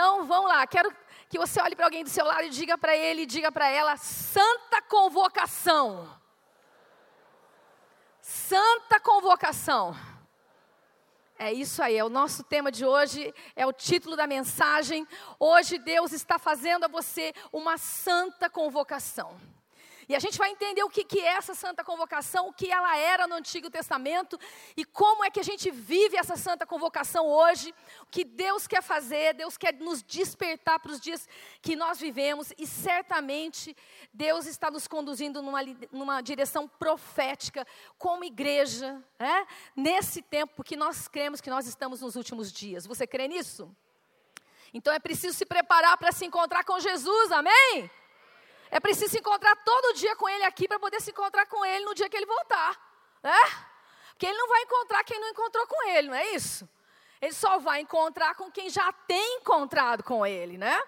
Então, 0.00 0.24
vamos 0.24 0.48
lá. 0.48 0.66
Quero 0.66 0.90
que 1.28 1.38
você 1.38 1.60
olhe 1.60 1.76
para 1.76 1.84
alguém 1.84 2.02
do 2.02 2.08
seu 2.08 2.24
lado 2.24 2.44
e 2.44 2.48
diga 2.48 2.78
para 2.78 2.96
ele, 2.96 3.26
diga 3.26 3.52
para 3.52 3.68
ela, 3.68 3.98
santa 3.98 4.80
convocação. 4.80 6.18
Santa 8.18 8.98
convocação. 8.98 9.94
É 11.38 11.52
isso 11.52 11.82
aí, 11.82 11.98
é 11.98 12.02
o 12.02 12.08
nosso 12.08 12.42
tema 12.42 12.72
de 12.72 12.86
hoje, 12.86 13.34
é 13.54 13.66
o 13.66 13.74
título 13.74 14.16
da 14.16 14.26
mensagem. 14.26 15.06
Hoje 15.38 15.76
Deus 15.76 16.12
está 16.12 16.38
fazendo 16.38 16.84
a 16.84 16.88
você 16.88 17.34
uma 17.52 17.76
santa 17.76 18.48
convocação. 18.48 19.38
E 20.10 20.16
a 20.16 20.18
gente 20.18 20.38
vai 20.38 20.50
entender 20.50 20.82
o 20.82 20.90
que, 20.90 21.04
que 21.04 21.20
é 21.20 21.36
essa 21.36 21.54
santa 21.54 21.84
convocação, 21.84 22.48
o 22.48 22.52
que 22.52 22.68
ela 22.68 22.96
era 22.96 23.28
no 23.28 23.36
Antigo 23.36 23.70
Testamento 23.70 24.36
e 24.76 24.84
como 24.84 25.24
é 25.24 25.30
que 25.30 25.38
a 25.38 25.44
gente 25.44 25.70
vive 25.70 26.16
essa 26.16 26.36
santa 26.36 26.66
convocação 26.66 27.28
hoje, 27.28 27.72
o 28.02 28.06
que 28.06 28.24
Deus 28.24 28.66
quer 28.66 28.82
fazer, 28.82 29.34
Deus 29.34 29.56
quer 29.56 29.72
nos 29.74 30.02
despertar 30.02 30.80
para 30.80 30.90
os 30.90 31.00
dias 31.00 31.28
que 31.62 31.76
nós 31.76 32.00
vivemos 32.00 32.52
e 32.58 32.66
certamente 32.66 33.76
Deus 34.12 34.46
está 34.46 34.68
nos 34.68 34.88
conduzindo 34.88 35.40
numa, 35.40 35.60
numa 35.92 36.20
direção 36.20 36.66
profética 36.66 37.64
como 37.96 38.24
igreja, 38.24 39.00
né? 39.16 39.46
nesse 39.76 40.22
tempo 40.22 40.64
que 40.64 40.74
nós 40.74 41.06
cremos 41.06 41.40
que 41.40 41.50
nós 41.50 41.68
estamos 41.68 42.00
nos 42.00 42.16
últimos 42.16 42.52
dias. 42.52 42.84
Você 42.84 43.06
crê 43.06 43.28
nisso? 43.28 43.72
Então 44.74 44.92
é 44.92 44.98
preciso 44.98 45.38
se 45.38 45.46
preparar 45.46 45.96
para 45.98 46.10
se 46.10 46.26
encontrar 46.26 46.64
com 46.64 46.80
Jesus, 46.80 47.30
amém? 47.30 47.88
É 48.70 48.78
preciso 48.78 49.10
se 49.10 49.18
encontrar 49.18 49.56
todo 49.56 49.94
dia 49.94 50.14
com 50.14 50.28
Ele 50.28 50.44
aqui 50.44 50.68
para 50.68 50.78
poder 50.78 51.00
se 51.00 51.10
encontrar 51.10 51.46
com 51.46 51.64
Ele 51.64 51.84
no 51.84 51.94
dia 51.94 52.08
que 52.08 52.16
Ele 52.16 52.26
voltar. 52.26 52.78
Né? 53.22 53.40
Porque 54.10 54.26
Ele 54.26 54.38
não 54.38 54.48
vai 54.48 54.62
encontrar 54.62 55.02
quem 55.04 55.20
não 55.20 55.28
encontrou 55.28 55.66
com 55.66 55.88
Ele, 55.88 56.08
não 56.08 56.14
é 56.14 56.30
isso? 56.30 56.68
Ele 57.20 57.34
só 57.34 57.58
vai 57.58 57.80
encontrar 57.80 58.34
com 58.34 58.50
quem 58.50 58.70
já 58.70 58.90
tem 59.06 59.36
encontrado 59.36 60.02
com 60.02 60.24
Ele, 60.24 60.56
né? 60.56 60.80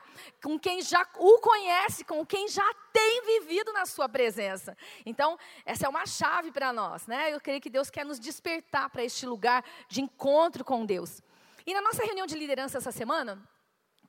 Com 0.43 0.59
quem 0.59 0.81
já 0.81 1.07
o 1.19 1.39
conhece, 1.39 2.05
com 2.05 2.25
quem 2.25 2.49
já 2.49 2.65
tem 2.91 3.23
vivido 3.23 3.71
na 3.75 3.85
Sua 3.85 4.09
presença. 4.09 4.75
Então, 5.05 5.39
essa 5.67 5.85
é 5.85 5.89
uma 5.89 6.07
chave 6.07 6.51
para 6.51 6.73
nós, 6.73 7.07
né? 7.07 7.35
Eu 7.35 7.39
creio 7.39 7.61
que 7.61 7.69
Deus 7.69 7.91
quer 7.91 8.07
nos 8.07 8.19
despertar 8.19 8.89
para 8.89 9.05
este 9.05 9.27
lugar 9.27 9.63
de 9.89 10.01
encontro 10.01 10.65
com 10.65 10.87
Deus. 10.87 11.21
E 11.67 11.75
na 11.75 11.83
nossa 11.83 12.03
reunião 12.03 12.27
de 12.27 12.35
liderança 12.35 12.79
essa 12.79 12.91
semana, 12.91 13.47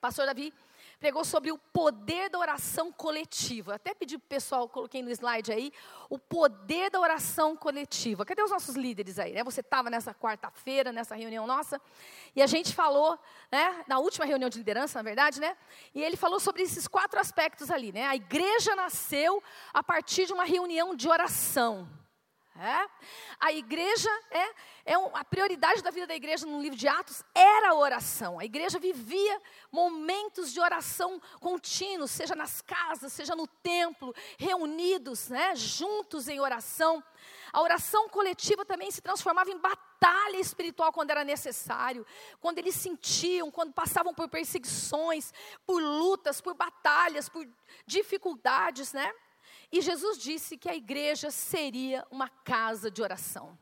pastor 0.03 0.25
Davi 0.25 0.53
pregou 0.99 1.23
sobre 1.23 1.49
o 1.49 1.57
poder 1.57 2.29
da 2.29 2.37
oração 2.37 2.91
coletiva. 2.91 3.75
Até 3.75 3.93
pedi 3.93 4.17
para 4.17 4.25
o 4.25 4.27
pessoal, 4.27 4.67
coloquei 4.67 5.01
no 5.01 5.09
slide 5.09 5.49
aí, 5.49 5.71
o 6.09 6.19
poder 6.19 6.91
da 6.91 6.99
oração 6.99 7.55
coletiva. 7.55 8.25
Cadê 8.25 8.43
os 8.43 8.51
nossos 8.51 8.75
líderes 8.75 9.17
aí? 9.17 9.31
Né? 9.31 9.45
Você 9.45 9.61
estava 9.61 9.89
nessa 9.89 10.13
quarta-feira, 10.13 10.91
nessa 10.91 11.15
reunião 11.15 11.47
nossa, 11.47 11.79
e 12.35 12.41
a 12.41 12.47
gente 12.47 12.75
falou, 12.75 13.17
né, 13.49 13.85
na 13.87 13.97
última 13.97 14.25
reunião 14.25 14.49
de 14.49 14.57
liderança, 14.57 14.99
na 14.99 15.03
verdade, 15.03 15.39
né? 15.39 15.55
E 15.95 16.03
ele 16.03 16.17
falou 16.17 16.39
sobre 16.39 16.63
esses 16.63 16.85
quatro 16.85 17.17
aspectos 17.17 17.71
ali, 17.71 17.93
né? 17.93 18.05
A 18.05 18.15
igreja 18.17 18.75
nasceu 18.75 19.41
a 19.73 19.81
partir 19.81 20.25
de 20.25 20.33
uma 20.33 20.43
reunião 20.43 20.93
de 20.93 21.07
oração. 21.07 21.87
É? 22.55 22.87
A 23.39 23.51
igreja 23.51 24.09
é, 24.29 24.93
é 24.93 24.97
um, 24.97 25.09
a 25.15 25.25
prioridade 25.25 25.81
da 25.81 25.89
vida 25.89 26.05
da 26.05 26.15
igreja 26.15 26.45
no 26.45 26.61
livro 26.61 26.77
de 26.77 26.87
Atos 26.87 27.23
era 27.33 27.71
a 27.71 27.73
oração. 27.73 28.37
A 28.37 28.45
igreja 28.45 28.77
vivia 28.77 29.41
momentos 29.71 30.53
de 30.53 30.59
oração 30.59 31.19
contínuos, 31.39 32.11
seja 32.11 32.35
nas 32.35 32.61
casas, 32.61 33.11
seja 33.11 33.35
no 33.35 33.47
templo, 33.47 34.13
reunidos, 34.37 35.29
né, 35.29 35.55
juntos 35.55 36.27
em 36.27 36.39
oração. 36.39 37.03
A 37.51 37.59
oração 37.59 38.07
coletiva 38.07 38.63
também 38.63 38.91
se 38.91 39.01
transformava 39.01 39.49
em 39.49 39.57
batalha 39.57 40.37
espiritual 40.37 40.93
quando 40.93 41.09
era 41.09 41.23
necessário, 41.23 42.05
quando 42.39 42.59
eles 42.59 42.75
sentiam, 42.75 43.49
quando 43.49 43.73
passavam 43.73 44.13
por 44.13 44.29
perseguições, 44.29 45.33
por 45.65 45.81
lutas, 45.81 46.39
por 46.39 46.53
batalhas, 46.53 47.27
por 47.27 47.47
dificuldades, 47.87 48.93
né? 48.93 49.11
E 49.73 49.81
Jesus 49.81 50.19
disse 50.19 50.55
que 50.55 50.69
a 50.69 50.75
igreja 50.75 51.31
seria 51.31 52.05
uma 52.11 52.29
casa 52.29 52.91
de 52.91 53.01
oração. 53.01 53.57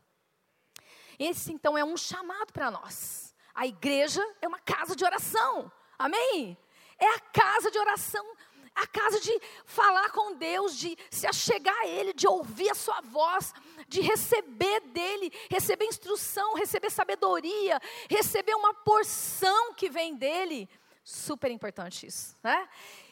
Esse 1.18 1.50
então 1.54 1.76
é 1.76 1.82
um 1.82 1.96
chamado 1.96 2.52
para 2.52 2.70
nós. 2.70 3.34
A 3.54 3.66
igreja 3.66 4.22
é 4.42 4.46
uma 4.46 4.58
casa 4.58 4.94
de 4.94 5.06
oração. 5.06 5.72
Amém? 5.98 6.54
É 6.98 7.08
a 7.14 7.18
casa 7.18 7.70
de 7.70 7.78
oração, 7.78 8.26
a 8.74 8.86
casa 8.86 9.20
de 9.20 9.40
falar 9.64 10.10
com 10.10 10.34
Deus, 10.34 10.76
de 10.76 10.98
se 11.10 11.26
achegar 11.26 11.78
a 11.78 11.86
Ele, 11.86 12.12
de 12.12 12.28
ouvir 12.28 12.68
a 12.68 12.74
Sua 12.74 13.00
voz, 13.00 13.54
de 13.88 14.02
receber 14.02 14.80
dEle, 14.88 15.32
receber 15.50 15.86
instrução, 15.86 16.52
receber 16.52 16.90
sabedoria, 16.90 17.80
receber 18.10 18.54
uma 18.54 18.74
porção 18.74 19.72
que 19.72 19.88
vem 19.88 20.14
dEle. 20.14 20.68
Super 21.04 21.50
importante 21.50 22.06
isso, 22.06 22.36
né? 22.42 22.68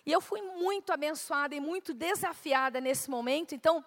E 0.06 0.12
eu 0.12 0.20
fui 0.20 0.40
muito 0.40 0.92
abençoada 0.92 1.54
e 1.54 1.60
muito 1.60 1.92
desafiada 1.92 2.80
nesse 2.80 3.10
momento. 3.10 3.54
Então, 3.54 3.84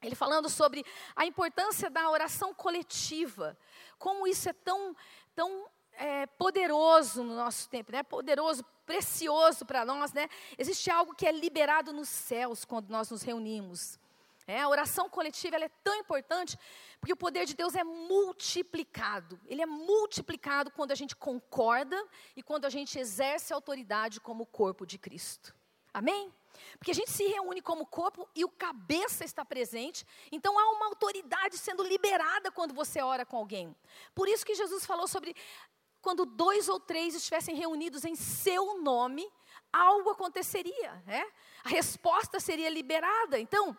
ele 0.00 0.14
falando 0.14 0.48
sobre 0.48 0.84
a 1.14 1.26
importância 1.26 1.90
da 1.90 2.08
oração 2.08 2.54
coletiva, 2.54 3.56
como 3.98 4.26
isso 4.26 4.48
é 4.48 4.52
tão, 4.52 4.96
tão 5.34 5.66
é, 5.94 6.26
poderoso 6.26 7.22
no 7.22 7.34
nosso 7.34 7.68
tempo, 7.68 7.92
né? 7.92 8.02
Poderoso, 8.02 8.64
precioso 8.86 9.64
para 9.64 9.84
nós, 9.84 10.12
né? 10.12 10.28
Existe 10.56 10.90
algo 10.90 11.14
que 11.14 11.26
é 11.26 11.32
liberado 11.32 11.92
nos 11.92 12.08
céus 12.08 12.64
quando 12.64 12.90
nós 12.90 13.10
nos 13.10 13.22
reunimos. 13.22 13.98
É, 14.46 14.60
a 14.60 14.68
oração 14.68 15.08
coletiva 15.08 15.56
é 15.56 15.68
tão 15.68 15.94
importante 15.94 16.58
porque 17.00 17.12
o 17.12 17.16
poder 17.16 17.46
de 17.46 17.54
Deus 17.54 17.74
é 17.74 17.84
multiplicado. 17.84 19.40
Ele 19.46 19.62
é 19.62 19.66
multiplicado 19.66 20.70
quando 20.70 20.92
a 20.92 20.96
gente 20.96 21.14
concorda 21.14 21.96
e 22.36 22.42
quando 22.42 22.64
a 22.64 22.70
gente 22.70 22.98
exerce 22.98 23.52
autoridade 23.52 24.20
como 24.20 24.46
corpo 24.46 24.84
de 24.84 24.98
Cristo. 24.98 25.54
Amém? 25.94 26.32
Porque 26.78 26.90
a 26.90 26.94
gente 26.94 27.10
se 27.10 27.24
reúne 27.24 27.60
como 27.60 27.86
corpo 27.86 28.28
e 28.34 28.44
o 28.44 28.48
cabeça 28.48 29.24
está 29.24 29.44
presente, 29.44 30.06
então 30.30 30.58
há 30.58 30.70
uma 30.70 30.86
autoridade 30.86 31.56
sendo 31.56 31.82
liberada 31.82 32.50
quando 32.50 32.74
você 32.74 33.00
ora 33.00 33.24
com 33.24 33.36
alguém. 33.36 33.74
Por 34.14 34.28
isso 34.28 34.44
que 34.44 34.54
Jesus 34.54 34.84
falou 34.84 35.08
sobre 35.08 35.34
quando 36.00 36.26
dois 36.26 36.68
ou 36.68 36.80
três 36.80 37.14
estivessem 37.14 37.54
reunidos 37.54 38.04
em 38.04 38.14
seu 38.14 38.82
nome, 38.82 39.26
algo 39.72 40.10
aconteceria, 40.10 41.02
né? 41.06 41.24
A 41.64 41.68
resposta 41.68 42.40
seria 42.40 42.68
liberada. 42.68 43.38
Então, 43.38 43.76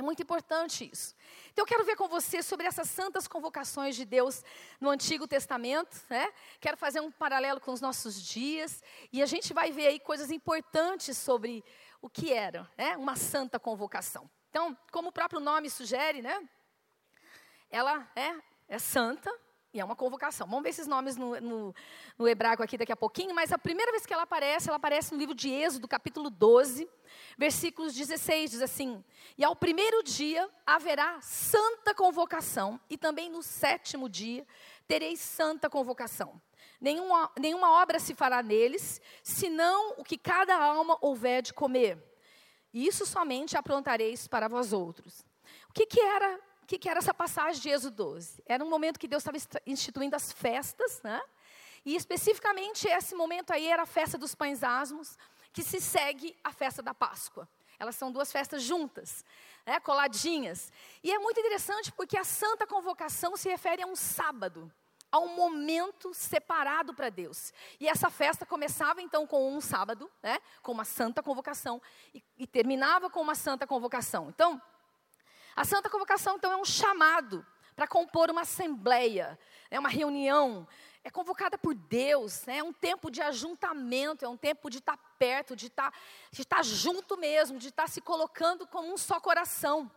é 0.00 0.02
muito 0.02 0.22
importante 0.22 0.90
isso. 0.92 1.14
Então, 1.52 1.62
eu 1.62 1.66
quero 1.66 1.84
ver 1.84 1.96
com 1.96 2.08
você 2.08 2.42
sobre 2.42 2.66
essas 2.66 2.88
santas 2.88 3.28
convocações 3.28 3.94
de 3.94 4.04
Deus 4.04 4.42
no 4.80 4.90
Antigo 4.90 5.28
Testamento. 5.28 5.96
Né? 6.08 6.32
Quero 6.60 6.76
fazer 6.76 7.00
um 7.00 7.10
paralelo 7.10 7.60
com 7.60 7.72
os 7.72 7.80
nossos 7.80 8.20
dias. 8.22 8.82
E 9.12 9.22
a 9.22 9.26
gente 9.26 9.52
vai 9.52 9.70
ver 9.70 9.86
aí 9.86 10.00
coisas 10.00 10.30
importantes 10.30 11.16
sobre 11.16 11.64
o 12.00 12.08
que 12.08 12.32
era 12.32 12.68
né? 12.76 12.96
uma 12.96 13.14
santa 13.14 13.60
convocação. 13.60 14.28
Então, 14.48 14.76
como 14.90 15.10
o 15.10 15.12
próprio 15.12 15.38
nome 15.38 15.70
sugere, 15.70 16.22
né? 16.22 16.48
ela 17.70 18.10
é, 18.16 18.34
é 18.68 18.78
santa, 18.78 19.32
e 19.72 19.80
é 19.80 19.84
uma 19.84 19.94
convocação. 19.94 20.46
Vamos 20.46 20.64
ver 20.64 20.70
esses 20.70 20.86
nomes 20.86 21.16
no, 21.16 21.40
no, 21.40 21.74
no, 22.18 22.28
hebraico 22.28 22.62
aqui 22.62 22.76
daqui 22.76 22.92
a 22.92 22.96
pouquinho, 22.96 23.34
mas 23.34 23.52
a 23.52 23.58
primeira 23.58 23.92
vez 23.92 24.04
que 24.04 24.12
ela 24.12 24.24
aparece, 24.24 24.68
ela 24.68 24.76
aparece 24.76 25.12
no 25.12 25.18
livro 25.18 25.34
de 25.34 25.48
Êxodo, 25.48 25.86
capítulo 25.86 26.28
12, 26.28 26.88
versículos 27.38 27.94
16, 27.94 28.50
diz 28.50 28.62
assim: 28.62 29.04
E 29.38 29.44
ao 29.44 29.54
primeiro 29.54 30.02
dia 30.02 30.48
haverá 30.66 31.20
santa 31.20 31.94
convocação, 31.94 32.80
e 32.88 32.98
também 32.98 33.30
no 33.30 33.42
sétimo 33.42 34.08
dia 34.08 34.46
tereis 34.88 35.20
santa 35.20 35.70
convocação. 35.70 36.40
Nenhuma, 36.80 37.30
nenhuma 37.38 37.70
obra 37.82 38.00
se 38.00 38.14
fará 38.14 38.42
neles, 38.42 39.00
senão 39.22 39.94
o 39.98 40.04
que 40.04 40.18
cada 40.18 40.56
alma 40.56 40.98
houver 41.00 41.42
de 41.42 41.54
comer. 41.54 42.02
E 42.72 42.86
isso 42.86 43.06
somente 43.06 43.56
aprontareis 43.56 44.26
para 44.26 44.48
vós 44.48 44.72
outros. 44.72 45.24
O 45.68 45.72
que, 45.72 45.86
que 45.86 46.00
era 46.00 46.40
que, 46.70 46.78
que 46.78 46.88
era 46.88 47.00
essa 47.00 47.12
passagem 47.12 47.60
de 47.60 47.68
Êxodo 47.68 47.96
12? 47.96 48.44
Era 48.46 48.64
um 48.64 48.70
momento 48.70 48.96
que 48.96 49.08
Deus 49.08 49.26
estava 49.26 49.36
instituindo 49.66 50.14
as 50.14 50.30
festas, 50.30 51.00
né? 51.02 51.20
E 51.84 51.96
especificamente 51.96 52.86
esse 52.86 53.12
momento 53.12 53.52
aí 53.52 53.66
era 53.66 53.82
a 53.82 53.86
festa 53.86 54.16
dos 54.16 54.36
pães 54.36 54.62
asmos, 54.62 55.18
que 55.52 55.64
se 55.64 55.80
segue 55.80 56.36
a 56.44 56.52
festa 56.52 56.80
da 56.80 56.94
Páscoa. 56.94 57.48
Elas 57.76 57.96
são 57.96 58.12
duas 58.12 58.30
festas 58.30 58.62
juntas, 58.62 59.24
né, 59.66 59.80
coladinhas. 59.80 60.72
E 61.02 61.10
é 61.10 61.18
muito 61.18 61.40
interessante 61.40 61.90
porque 61.90 62.16
a 62.16 62.22
santa 62.22 62.68
convocação 62.68 63.36
se 63.36 63.48
refere 63.48 63.82
a 63.82 63.86
um 63.86 63.96
sábado, 63.96 64.70
a 65.10 65.18
um 65.18 65.34
momento 65.34 66.14
separado 66.14 66.94
para 66.94 67.08
Deus. 67.08 67.52
E 67.80 67.88
essa 67.88 68.10
festa 68.10 68.46
começava 68.46 69.02
então 69.02 69.26
com 69.26 69.52
um 69.52 69.60
sábado, 69.60 70.08
né, 70.22 70.38
com 70.62 70.70
uma 70.70 70.84
santa 70.84 71.20
convocação, 71.20 71.82
e, 72.14 72.22
e 72.38 72.46
terminava 72.46 73.10
com 73.10 73.20
uma 73.20 73.34
santa 73.34 73.66
convocação. 73.66 74.28
Então, 74.28 74.62
a 75.54 75.64
santa 75.64 75.90
convocação, 75.90 76.36
então, 76.36 76.52
é 76.52 76.56
um 76.56 76.64
chamado 76.64 77.44
para 77.74 77.86
compor 77.86 78.30
uma 78.30 78.42
assembleia, 78.42 79.38
é 79.70 79.78
uma 79.78 79.88
reunião, 79.88 80.66
é 81.02 81.10
convocada 81.10 81.56
por 81.56 81.74
Deus, 81.74 82.44
né? 82.44 82.58
é 82.58 82.62
um 82.62 82.72
tempo 82.72 83.10
de 83.10 83.22
ajuntamento, 83.22 84.24
é 84.24 84.28
um 84.28 84.36
tempo 84.36 84.68
de 84.68 84.78
estar 84.78 84.98
perto, 85.18 85.56
de 85.56 85.68
estar, 85.68 85.92
de 86.30 86.42
estar 86.42 86.62
junto 86.62 87.16
mesmo, 87.16 87.58
de 87.58 87.68
estar 87.68 87.88
se 87.88 88.00
colocando 88.00 88.66
como 88.66 88.92
um 88.92 88.98
só 88.98 89.18
coração. 89.18 89.90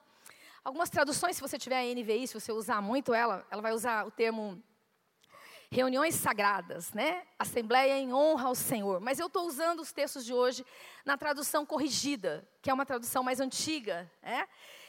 Algumas 0.63 0.89
traduções, 0.89 1.35
se 1.35 1.41
você 1.41 1.57
tiver 1.57 1.77
a 1.77 1.93
NVI, 1.93 2.27
se 2.27 2.39
você 2.39 2.53
usar 2.53 2.81
muito 2.81 3.13
ela, 3.13 3.45
ela 3.51 3.61
vai 3.61 3.73
usar 3.73 4.07
o 4.07 4.11
termo 4.11 4.63
reuniões 5.69 6.15
sagradas, 6.15 6.93
né? 6.93 7.23
Assembleia 7.37 7.97
em 7.97 8.13
honra 8.13 8.47
ao 8.47 8.55
Senhor. 8.55 9.01
Mas 9.01 9.19
eu 9.19 9.27
estou 9.27 9.45
usando 9.47 9.81
os 9.81 9.91
textos 9.91 10.23
de 10.23 10.33
hoje 10.33 10.65
na 11.03 11.17
tradução 11.17 11.65
corrigida, 11.65 12.47
que 12.61 12.69
é 12.69 12.73
uma 12.73 12.85
tradução 12.85 13.23
mais 13.23 13.39
antiga, 13.41 14.09
né? 14.21 14.47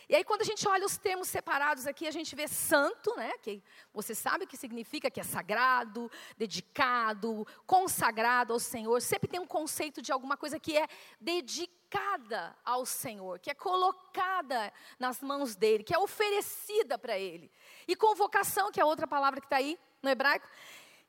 E 0.09 0.15
aí, 0.15 0.25
quando 0.25 0.43
a 0.43 0.45
gente 0.45 0.69
olha 0.69 0.85
os 0.85 0.99
termos 0.99 1.29
separados 1.29 1.87
aqui, 1.87 2.07
a 2.07 2.11
gente 2.11 2.37
vê 2.37 2.47
santo, 2.47 3.15
né? 3.17 3.33
Que 3.41 3.63
você 3.93 4.15
sabe 4.15 4.45
o 4.45 4.49
que 4.49 4.57
significa, 4.57 5.11
que 5.11 5.21
é 5.21 5.25
sagrado, 5.25 6.11
dedicado, 6.37 7.47
consagrado 7.67 8.53
ao 8.53 8.61
Senhor. 8.61 9.01
Sempre 9.01 9.29
tem 9.29 9.41
um 9.41 9.47
conceito 9.47 10.03
de 10.03 10.13
alguma 10.13 10.37
coisa 10.37 10.61
que 10.61 10.77
é 10.77 10.87
dedicada 11.19 12.55
ao 12.65 12.85
Senhor, 12.85 13.39
que 13.39 13.51
é 13.51 13.55
colocada 13.55 14.73
nas 14.99 15.21
mãos 15.21 15.57
dele, 15.57 15.83
que 15.83 15.95
é 15.95 15.99
oferecida 15.99 16.99
para 16.99 17.19
ele. 17.19 17.51
E 17.89 17.97
convocação, 17.97 18.71
que 18.71 18.81
é 18.81 18.85
outra 18.85 19.07
palavra 19.07 19.41
que 19.41 19.47
está 19.47 19.57
aí 19.57 19.79
no 20.03 20.11
hebraico, 20.11 20.47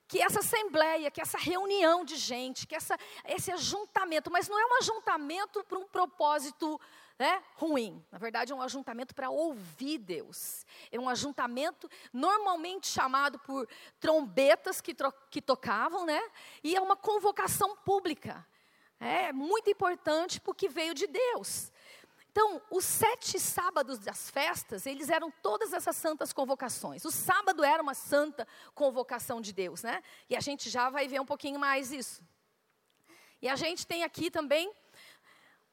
que 0.07 0.21
essa 0.21 0.39
assembleia, 0.39 1.09
que 1.09 1.19
essa 1.19 1.37
reunião 1.37 2.05
de 2.05 2.15
gente, 2.15 2.67
que 2.67 2.75
essa, 2.75 2.97
esse 3.25 3.51
ajuntamento, 3.51 4.31
mas 4.31 4.47
não 4.47 4.59
é 4.59 4.65
um 4.65 4.77
ajuntamento 4.77 5.63
para 5.63 5.79
um 5.79 5.87
propósito 5.87 6.79
né, 7.17 7.41
ruim. 7.55 8.03
Na 8.11 8.17
verdade, 8.17 8.51
é 8.51 8.55
um 8.55 8.61
ajuntamento 8.61 9.15
para 9.15 9.29
ouvir 9.29 9.97
Deus. 9.97 10.65
É 10.91 10.99
um 10.99 11.07
ajuntamento 11.07 11.89
normalmente 12.11 12.87
chamado 12.87 13.39
por 13.39 13.67
trombetas 13.99 14.81
que, 14.81 14.95
que 15.31 15.41
tocavam, 15.41 16.05
né? 16.05 16.21
E 16.63 16.75
é 16.75 16.81
uma 16.81 16.95
convocação 16.95 17.75
pública. 17.77 18.45
É 18.99 19.31
muito 19.31 19.69
importante 19.69 20.41
porque 20.41 20.67
veio 20.67 20.93
de 20.93 21.07
Deus. 21.07 21.71
Então, 22.31 22.61
os 22.69 22.83
sete 22.83 23.39
sábados 23.39 23.97
das 23.97 24.29
festas, 24.29 24.85
eles 24.85 25.09
eram 25.09 25.31
todas 25.41 25.71
essas 25.71 25.95
santas 25.95 26.33
convocações. 26.33 27.05
O 27.05 27.11
sábado 27.11 27.63
era 27.63 27.81
uma 27.81 27.93
santa 27.93 28.45
convocação 28.73 29.39
de 29.39 29.53
Deus, 29.53 29.83
né? 29.83 30.03
E 30.29 30.35
a 30.35 30.41
gente 30.41 30.69
já 30.69 30.89
vai 30.89 31.07
ver 31.07 31.21
um 31.21 31.25
pouquinho 31.25 31.57
mais 31.57 31.93
isso. 31.93 32.21
E 33.41 33.47
a 33.47 33.55
gente 33.55 33.87
tem 33.87 34.03
aqui 34.03 34.29
também 34.29 34.69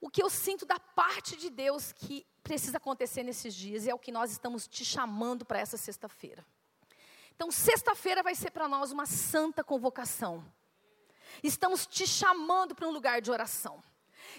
o 0.02 0.10
que 0.10 0.20
eu 0.20 0.28
sinto 0.28 0.66
da 0.66 0.80
parte 0.80 1.36
de 1.36 1.48
Deus 1.48 1.92
que 1.92 2.26
precisa 2.42 2.76
acontecer 2.78 3.22
nesses 3.22 3.54
dias, 3.54 3.86
e 3.86 3.90
é 3.90 3.94
o 3.94 3.98
que 3.98 4.10
nós 4.10 4.32
estamos 4.32 4.66
te 4.66 4.84
chamando 4.84 5.44
para 5.44 5.60
essa 5.60 5.76
sexta-feira. 5.76 6.44
Então, 7.36 7.52
sexta-feira 7.52 8.20
vai 8.20 8.34
ser 8.34 8.50
para 8.50 8.66
nós 8.66 8.90
uma 8.90 9.06
santa 9.06 9.62
convocação. 9.62 10.44
Estamos 11.40 11.86
te 11.86 12.04
chamando 12.04 12.74
para 12.74 12.88
um 12.88 12.90
lugar 12.90 13.22
de 13.22 13.30
oração. 13.30 13.80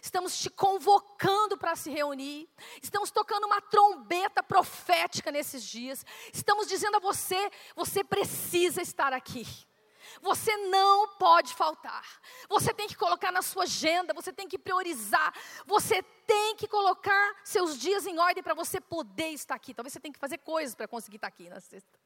Estamos 0.02 0.38
te 0.38 0.50
convocando 0.50 1.58
para 1.58 1.78
se 1.78 1.90
reunir. 1.90 2.50
Estamos 2.82 3.10
tocando 3.10 3.46
uma 3.46 3.62
trombeta 3.62 4.44
profética 4.44 5.32
nesses 5.32 5.64
dias. 5.64 6.06
Estamos 6.34 6.68
dizendo 6.68 6.98
a 6.98 7.00
você: 7.00 7.50
você 7.74 8.04
precisa 8.04 8.82
estar 8.82 9.14
aqui. 9.14 9.48
Você 10.22 10.56
não 10.68 11.16
pode 11.18 11.54
faltar. 11.54 12.06
Você 12.50 12.74
tem 12.74 12.88
que 12.88 12.96
colocar 12.96 13.32
na 13.32 13.42
sua 13.42 13.64
agenda, 13.64 14.14
você 14.14 14.32
tem 14.32 14.48
que 14.48 14.58
priorizar, 14.58 15.34
você 15.66 16.04
tem 16.26 16.56
que 16.56 16.68
colocar 16.68 17.36
seus 17.44 17.78
dias 17.78 18.06
em 18.06 18.20
ordem 18.20 18.44
para 18.44 18.54
você 18.54 18.80
poder 18.80 19.30
estar 19.30 19.56
aqui. 19.56 19.74
Talvez 19.74 19.94
você 19.94 20.00
tenha 20.00 20.14
que 20.14 20.20
fazer 20.20 20.38
coisas 20.40 20.76
para 20.76 20.88
conseguir 20.88 21.18
estar 21.18 21.28
aqui 21.28 21.50
na 21.50 21.60
sexta. 21.60 22.00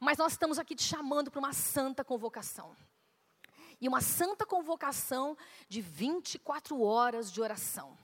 Mas 0.00 0.18
nós 0.18 0.32
estamos 0.32 0.58
aqui 0.58 0.74
te 0.74 0.82
chamando 0.82 1.30
para 1.30 1.38
uma 1.40 1.52
santa 1.52 2.04
convocação. 2.04 2.76
E 3.80 3.88
uma 3.88 4.00
santa 4.00 4.44
convocação 4.44 5.36
de 5.68 5.80
24 5.80 6.80
horas 6.82 7.30
de 7.30 7.40
oração. 7.40 7.96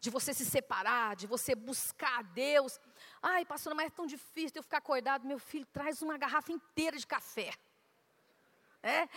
De 0.00 0.08
você 0.08 0.32
se 0.32 0.44
separar, 0.44 1.16
de 1.16 1.26
você 1.26 1.54
buscar 1.54 2.20
a 2.20 2.22
Deus. 2.22 2.78
Ai, 3.22 3.44
pastor, 3.44 3.74
mas 3.74 3.86
é 3.86 3.90
tão 3.90 4.06
difícil 4.06 4.52
eu 4.56 4.62
ficar 4.62 4.78
acordado. 4.78 5.26
Meu 5.26 5.38
filho, 5.38 5.66
traz 5.66 6.00
uma 6.00 6.16
garrafa 6.16 6.52
inteira 6.52 6.96
de 6.96 7.06
café. 7.06 7.52
É? 8.82 9.08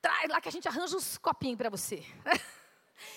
Traz 0.00 0.28
lá 0.28 0.40
que 0.40 0.48
a 0.48 0.52
gente 0.52 0.66
arranja 0.66 0.96
uns 0.96 1.18
copinhos 1.18 1.56
para 1.56 1.70
você. 1.70 2.04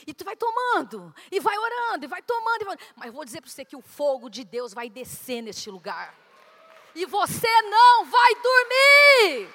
E 0.08 0.16
tu 0.16 0.26
vai 0.26 0.36
tomando, 0.36 1.14
e 1.32 1.40
vai 1.40 1.56
orando, 1.56 2.06
e 2.06 2.08
vai 2.08 2.22
tomando. 2.22 2.62
E 2.62 2.66
vai... 2.66 2.78
Mas 2.96 3.14
vou 3.14 3.24
dizer 3.24 3.42
para 3.42 3.52
você 3.52 3.64
que 3.64 3.76
o 3.76 3.82
fogo 3.82 4.30
de 4.30 4.44
Deus 4.44 4.74
vai 4.74 4.90
descer 4.90 5.44
neste 5.44 5.70
lugar. 5.70 6.16
E 6.96 7.06
você 7.06 7.62
não 7.62 8.06
vai 8.06 8.36
dormir. 8.36 9.54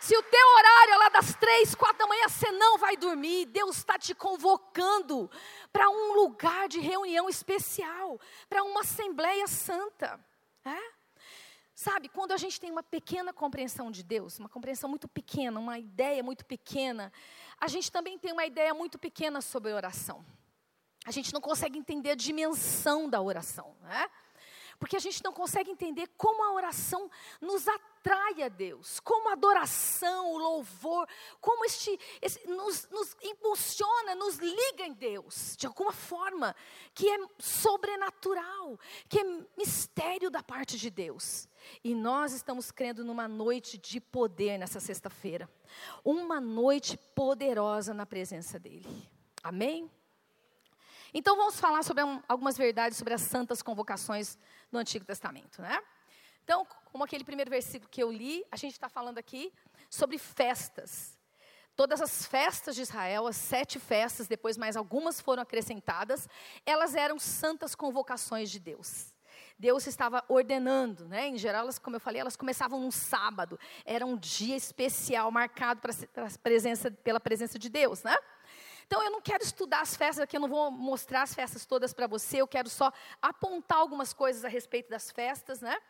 Se 0.00 0.16
o 0.16 0.22
teu 0.24 0.48
horário 0.56 0.94
é 0.94 0.96
lá 0.96 1.08
das 1.10 1.34
três, 1.36 1.74
quatro 1.76 1.98
da 1.98 2.06
manhã, 2.08 2.28
você 2.28 2.50
não 2.50 2.76
vai 2.78 2.96
dormir. 2.96 3.46
Deus 3.46 3.76
está 3.76 3.96
te 3.96 4.12
convocando 4.14 5.30
para 5.72 5.88
um 5.88 6.14
lugar 6.14 6.68
de 6.68 6.80
reunião 6.80 7.28
especial, 7.28 8.20
para 8.48 8.64
uma 8.64 8.80
assembleia 8.80 9.46
santa. 9.46 10.18
É? 10.64 11.01
Sabe, 11.82 12.08
quando 12.08 12.30
a 12.30 12.36
gente 12.36 12.60
tem 12.60 12.70
uma 12.70 12.84
pequena 12.84 13.32
compreensão 13.32 13.90
de 13.90 14.04
Deus, 14.04 14.38
uma 14.38 14.48
compreensão 14.48 14.88
muito 14.88 15.08
pequena, 15.08 15.58
uma 15.58 15.80
ideia 15.80 16.22
muito 16.22 16.46
pequena, 16.46 17.12
a 17.58 17.66
gente 17.66 17.90
também 17.90 18.16
tem 18.16 18.32
uma 18.32 18.46
ideia 18.46 18.72
muito 18.72 19.00
pequena 19.00 19.40
sobre 19.40 19.72
oração. 19.72 20.24
A 21.04 21.10
gente 21.10 21.34
não 21.34 21.40
consegue 21.40 21.76
entender 21.76 22.12
a 22.12 22.14
dimensão 22.14 23.10
da 23.10 23.20
oração, 23.20 23.74
né? 23.80 24.08
Porque 24.78 24.96
a 24.96 25.00
gente 25.00 25.22
não 25.22 25.32
consegue 25.32 25.70
entender 25.70 26.08
como 26.16 26.42
a 26.44 26.52
oração 26.52 27.10
nos 27.40 27.66
atrai 27.68 28.42
a 28.42 28.48
Deus, 28.48 29.00
como 29.00 29.28
a 29.28 29.32
adoração, 29.32 30.32
o 30.32 30.38
louvor, 30.38 31.08
como 31.40 31.64
este, 31.64 31.98
este 32.20 32.46
nos, 32.48 32.88
nos 32.90 33.16
impulsiona, 33.22 34.14
nos 34.14 34.36
liga 34.36 34.84
em 34.84 34.92
Deus, 34.92 35.56
de 35.56 35.66
alguma 35.66 35.92
forma, 35.92 36.54
que 36.94 37.08
é 37.08 37.18
sobrenatural, 37.38 38.78
que 39.08 39.20
é 39.20 39.24
mistério 39.56 40.30
da 40.30 40.42
parte 40.42 40.76
de 40.76 40.90
Deus. 40.90 41.48
E 41.82 41.94
nós 41.94 42.32
estamos 42.32 42.70
crendo 42.70 43.04
numa 43.04 43.28
noite 43.28 43.78
de 43.78 44.00
poder 44.00 44.58
nessa 44.58 44.80
sexta-feira. 44.80 45.48
Uma 46.04 46.40
noite 46.40 46.96
poderosa 47.14 47.94
na 47.94 48.04
presença 48.04 48.58
dEle. 48.58 49.08
Amém? 49.42 49.90
Então 51.14 51.36
vamos 51.36 51.60
falar 51.60 51.82
sobre 51.82 52.02
um, 52.02 52.22
algumas 52.26 52.56
verdades 52.56 52.96
sobre 52.96 53.12
as 53.12 53.20
santas 53.20 53.60
convocações 53.60 54.38
no 54.70 54.78
Antigo 54.78 55.04
Testamento, 55.04 55.60
né? 55.60 55.78
Então, 56.42 56.66
como 56.86 57.04
aquele 57.04 57.22
primeiro 57.22 57.50
versículo 57.50 57.90
que 57.90 58.02
eu 58.02 58.10
li, 58.10 58.44
a 58.50 58.56
gente 58.56 58.72
está 58.72 58.88
falando 58.88 59.18
aqui 59.18 59.52
sobre 59.90 60.16
festas. 60.16 61.18
Todas 61.76 62.00
as 62.00 62.24
festas 62.26 62.74
de 62.74 62.82
Israel, 62.82 63.26
as 63.26 63.36
sete 63.36 63.78
festas, 63.78 64.26
depois 64.26 64.56
mais 64.56 64.76
algumas 64.76 65.20
foram 65.20 65.42
acrescentadas, 65.42 66.28
elas 66.64 66.94
eram 66.94 67.18
santas 67.18 67.74
convocações 67.74 68.50
de 68.50 68.58
Deus. 68.58 69.12
Deus 69.58 69.86
estava 69.86 70.24
ordenando, 70.28 71.06
né? 71.06 71.28
Em 71.28 71.38
geral, 71.38 71.62
elas, 71.62 71.78
como 71.78 71.96
eu 71.96 72.00
falei, 72.00 72.20
elas 72.20 72.36
começavam 72.36 72.80
num 72.80 72.90
sábado. 72.90 73.58
Era 73.84 74.04
um 74.04 74.16
dia 74.16 74.56
especial 74.56 75.30
marcado 75.30 75.80
para 75.80 76.28
presença, 76.42 76.90
pela 76.90 77.20
presença 77.20 77.58
de 77.58 77.68
Deus, 77.68 78.02
né? 78.02 78.16
Então 78.92 79.02
eu 79.02 79.10
não 79.10 79.22
quero 79.22 79.42
estudar 79.42 79.80
as 79.80 79.96
festas 79.96 80.22
aqui, 80.22 80.36
eu 80.36 80.40
não 80.42 80.50
vou 80.50 80.70
mostrar 80.70 81.22
as 81.22 81.32
festas 81.32 81.64
todas 81.64 81.94
para 81.94 82.06
você, 82.06 82.42
eu 82.42 82.46
quero 82.46 82.68
só 82.68 82.92
apontar 83.22 83.78
algumas 83.78 84.12
coisas 84.12 84.44
a 84.44 84.48
respeito 84.48 84.90
das 84.90 85.10
festas, 85.10 85.62
né? 85.62 85.80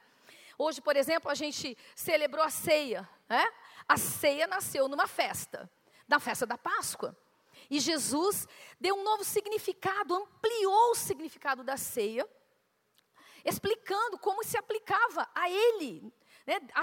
Hoje, 0.56 0.80
por 0.80 0.94
exemplo, 0.94 1.28
a 1.28 1.34
gente 1.34 1.76
celebrou 1.96 2.44
a 2.44 2.48
ceia, 2.48 3.08
né? 3.28 3.44
A 3.88 3.96
ceia 3.96 4.46
nasceu 4.46 4.86
numa 4.86 5.08
festa, 5.08 5.68
da 6.06 6.20
festa 6.20 6.46
da 6.46 6.56
Páscoa. 6.56 7.18
E 7.68 7.80
Jesus 7.80 8.46
deu 8.78 8.94
um 8.94 9.02
novo 9.02 9.24
significado, 9.24 10.14
ampliou 10.14 10.92
o 10.92 10.94
significado 10.94 11.64
da 11.64 11.76
ceia, 11.76 12.24
explicando 13.44 14.16
como 14.16 14.44
se 14.44 14.56
aplicava 14.56 15.28
a 15.34 15.50
ele, 15.50 16.14
né? 16.46 16.60
A, 16.74 16.82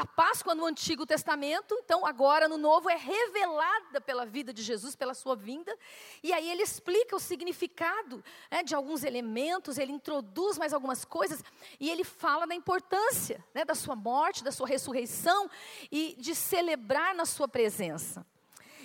a 0.00 0.06
Páscoa 0.06 0.54
no 0.54 0.64
Antigo 0.64 1.04
Testamento, 1.04 1.74
então 1.82 2.06
agora 2.06 2.48
no 2.48 2.56
Novo, 2.56 2.88
é 2.88 2.96
revelada 2.96 4.00
pela 4.00 4.24
vida 4.24 4.52
de 4.52 4.62
Jesus, 4.62 4.94
pela 4.94 5.14
sua 5.14 5.34
vinda. 5.34 5.76
E 6.22 6.32
aí 6.32 6.50
ele 6.50 6.62
explica 6.62 7.16
o 7.16 7.20
significado 7.20 8.22
né, 8.50 8.62
de 8.62 8.74
alguns 8.74 9.04
elementos, 9.04 9.78
ele 9.78 9.92
introduz 9.92 10.58
mais 10.58 10.72
algumas 10.72 11.04
coisas, 11.04 11.42
e 11.80 11.90
ele 11.90 12.04
fala 12.04 12.46
da 12.46 12.54
importância 12.54 13.44
né, 13.54 13.64
da 13.64 13.74
sua 13.74 13.96
morte, 13.96 14.44
da 14.44 14.52
sua 14.52 14.66
ressurreição 14.66 15.50
e 15.90 16.16
de 16.18 16.34
celebrar 16.34 17.14
na 17.14 17.26
sua 17.26 17.48
presença. 17.48 18.24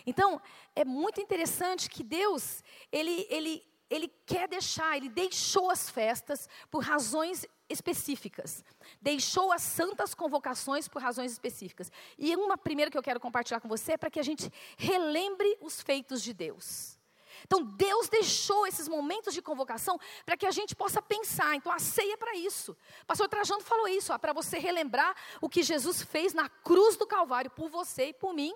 Então, 0.05 0.41
é 0.73 0.85
muito 0.85 1.19
interessante 1.19 1.89
que 1.89 2.01
Deus, 2.01 2.63
ele, 2.91 3.27
ele, 3.29 3.63
ele 3.89 4.07
quer 4.25 4.47
deixar, 4.47 4.95
ele 4.95 5.09
deixou 5.09 5.69
as 5.69 5.89
festas 5.89 6.47
por 6.71 6.81
razões 6.81 7.45
específicas. 7.69 8.63
Deixou 9.01 9.51
as 9.51 9.61
santas 9.61 10.13
convocações 10.13 10.87
por 10.87 11.01
razões 11.01 11.31
específicas. 11.31 11.91
E 12.17 12.35
uma 12.35 12.57
primeira 12.57 12.91
que 12.91 12.97
eu 12.97 13.03
quero 13.03 13.19
compartilhar 13.19 13.59
com 13.59 13.67
você 13.67 13.93
é 13.93 13.97
para 13.97 14.09
que 14.09 14.19
a 14.19 14.23
gente 14.23 14.51
relembre 14.77 15.57
os 15.61 15.81
feitos 15.81 16.21
de 16.21 16.33
Deus. 16.33 16.97
Então, 17.43 17.63
Deus 17.63 18.09
deixou 18.09 18.65
esses 18.65 18.87
momentos 18.87 19.33
de 19.33 19.41
convocação 19.41 19.99
para 20.25 20.35
que 20.35 20.45
a 20.45 20.51
gente 20.51 20.75
possa 20.75 21.01
pensar. 21.01 21.55
Então, 21.55 21.71
a 21.71 21.79
ceia 21.79 22.13
é 22.13 22.17
para 22.17 22.35
isso. 22.35 22.75
O 23.03 23.05
pastor 23.05 23.29
Trajano 23.29 23.61
falou 23.61 23.87
isso, 23.87 24.17
para 24.19 24.33
você 24.33 24.57
relembrar 24.57 25.15
o 25.39 25.47
que 25.47 25.63
Jesus 25.63 26.01
fez 26.01 26.33
na 26.33 26.49
cruz 26.49 26.97
do 26.97 27.05
Calvário 27.05 27.51
por 27.51 27.69
você 27.69 28.07
e 28.07 28.13
por 28.13 28.33
mim. 28.33 28.53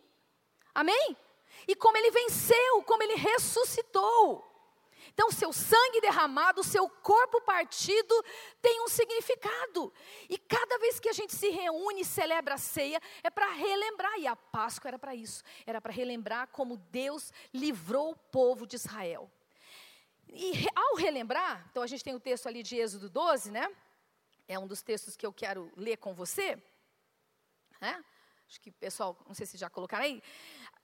Amém? 0.74 1.16
E 1.68 1.76
como 1.76 1.98
ele 1.98 2.12
venceu, 2.12 2.84
como 2.84 3.04
ele 3.04 3.16
ressuscitou. 3.16 4.51
Então, 5.14 5.30
seu 5.32 5.52
sangue 5.52 6.02
derramado, 6.02 6.64
seu 6.64 6.88
corpo 6.88 7.42
partido 7.42 8.14
tem 8.62 8.82
um 8.82 8.88
significado. 8.88 9.94
E 10.30 10.38
cada 10.38 10.78
vez 10.80 11.00
que 11.00 11.10
a 11.10 11.14
gente 11.14 11.36
se 11.36 11.50
reúne 11.50 12.02
e 12.02 12.06
celebra 12.06 12.56
a 12.56 12.58
ceia, 12.58 13.00
é 13.24 13.30
para 13.30 13.50
relembrar. 13.52 14.18
E 14.20 14.28
a 14.28 14.36
Páscoa 14.36 14.90
era 14.90 15.00
para 15.00 15.14
isso. 15.14 15.44
Era 15.66 15.82
para 15.82 15.92
relembrar 15.92 16.48
como 16.48 16.78
Deus 16.78 17.32
livrou 17.54 18.12
o 18.12 18.16
povo 18.16 18.66
de 18.66 18.76
Israel. 18.76 19.30
E 20.28 20.66
ao 20.74 20.96
relembrar, 20.96 21.68
então 21.70 21.84
a 21.84 21.88
gente 21.88 22.04
tem 22.04 22.16
o 22.16 22.20
texto 22.20 22.48
ali 22.48 22.64
de 22.64 22.78
Êxodo 22.78 23.10
12, 23.10 23.52
né? 23.52 23.70
É 24.48 24.58
um 24.58 24.66
dos 24.66 24.82
textos 24.82 25.18
que 25.18 25.26
eu 25.26 25.34
quero 25.34 25.70
ler 25.76 25.98
com 25.98 26.14
você. 26.14 26.58
Né? 27.82 28.04
Acho 28.48 28.62
que 28.62 28.70
o 28.70 28.74
pessoal, 28.74 29.18
não 29.28 29.34
sei 29.34 29.46
se 29.46 29.58
já 29.58 29.70
colocaram 29.70 30.06
aí. 30.06 30.22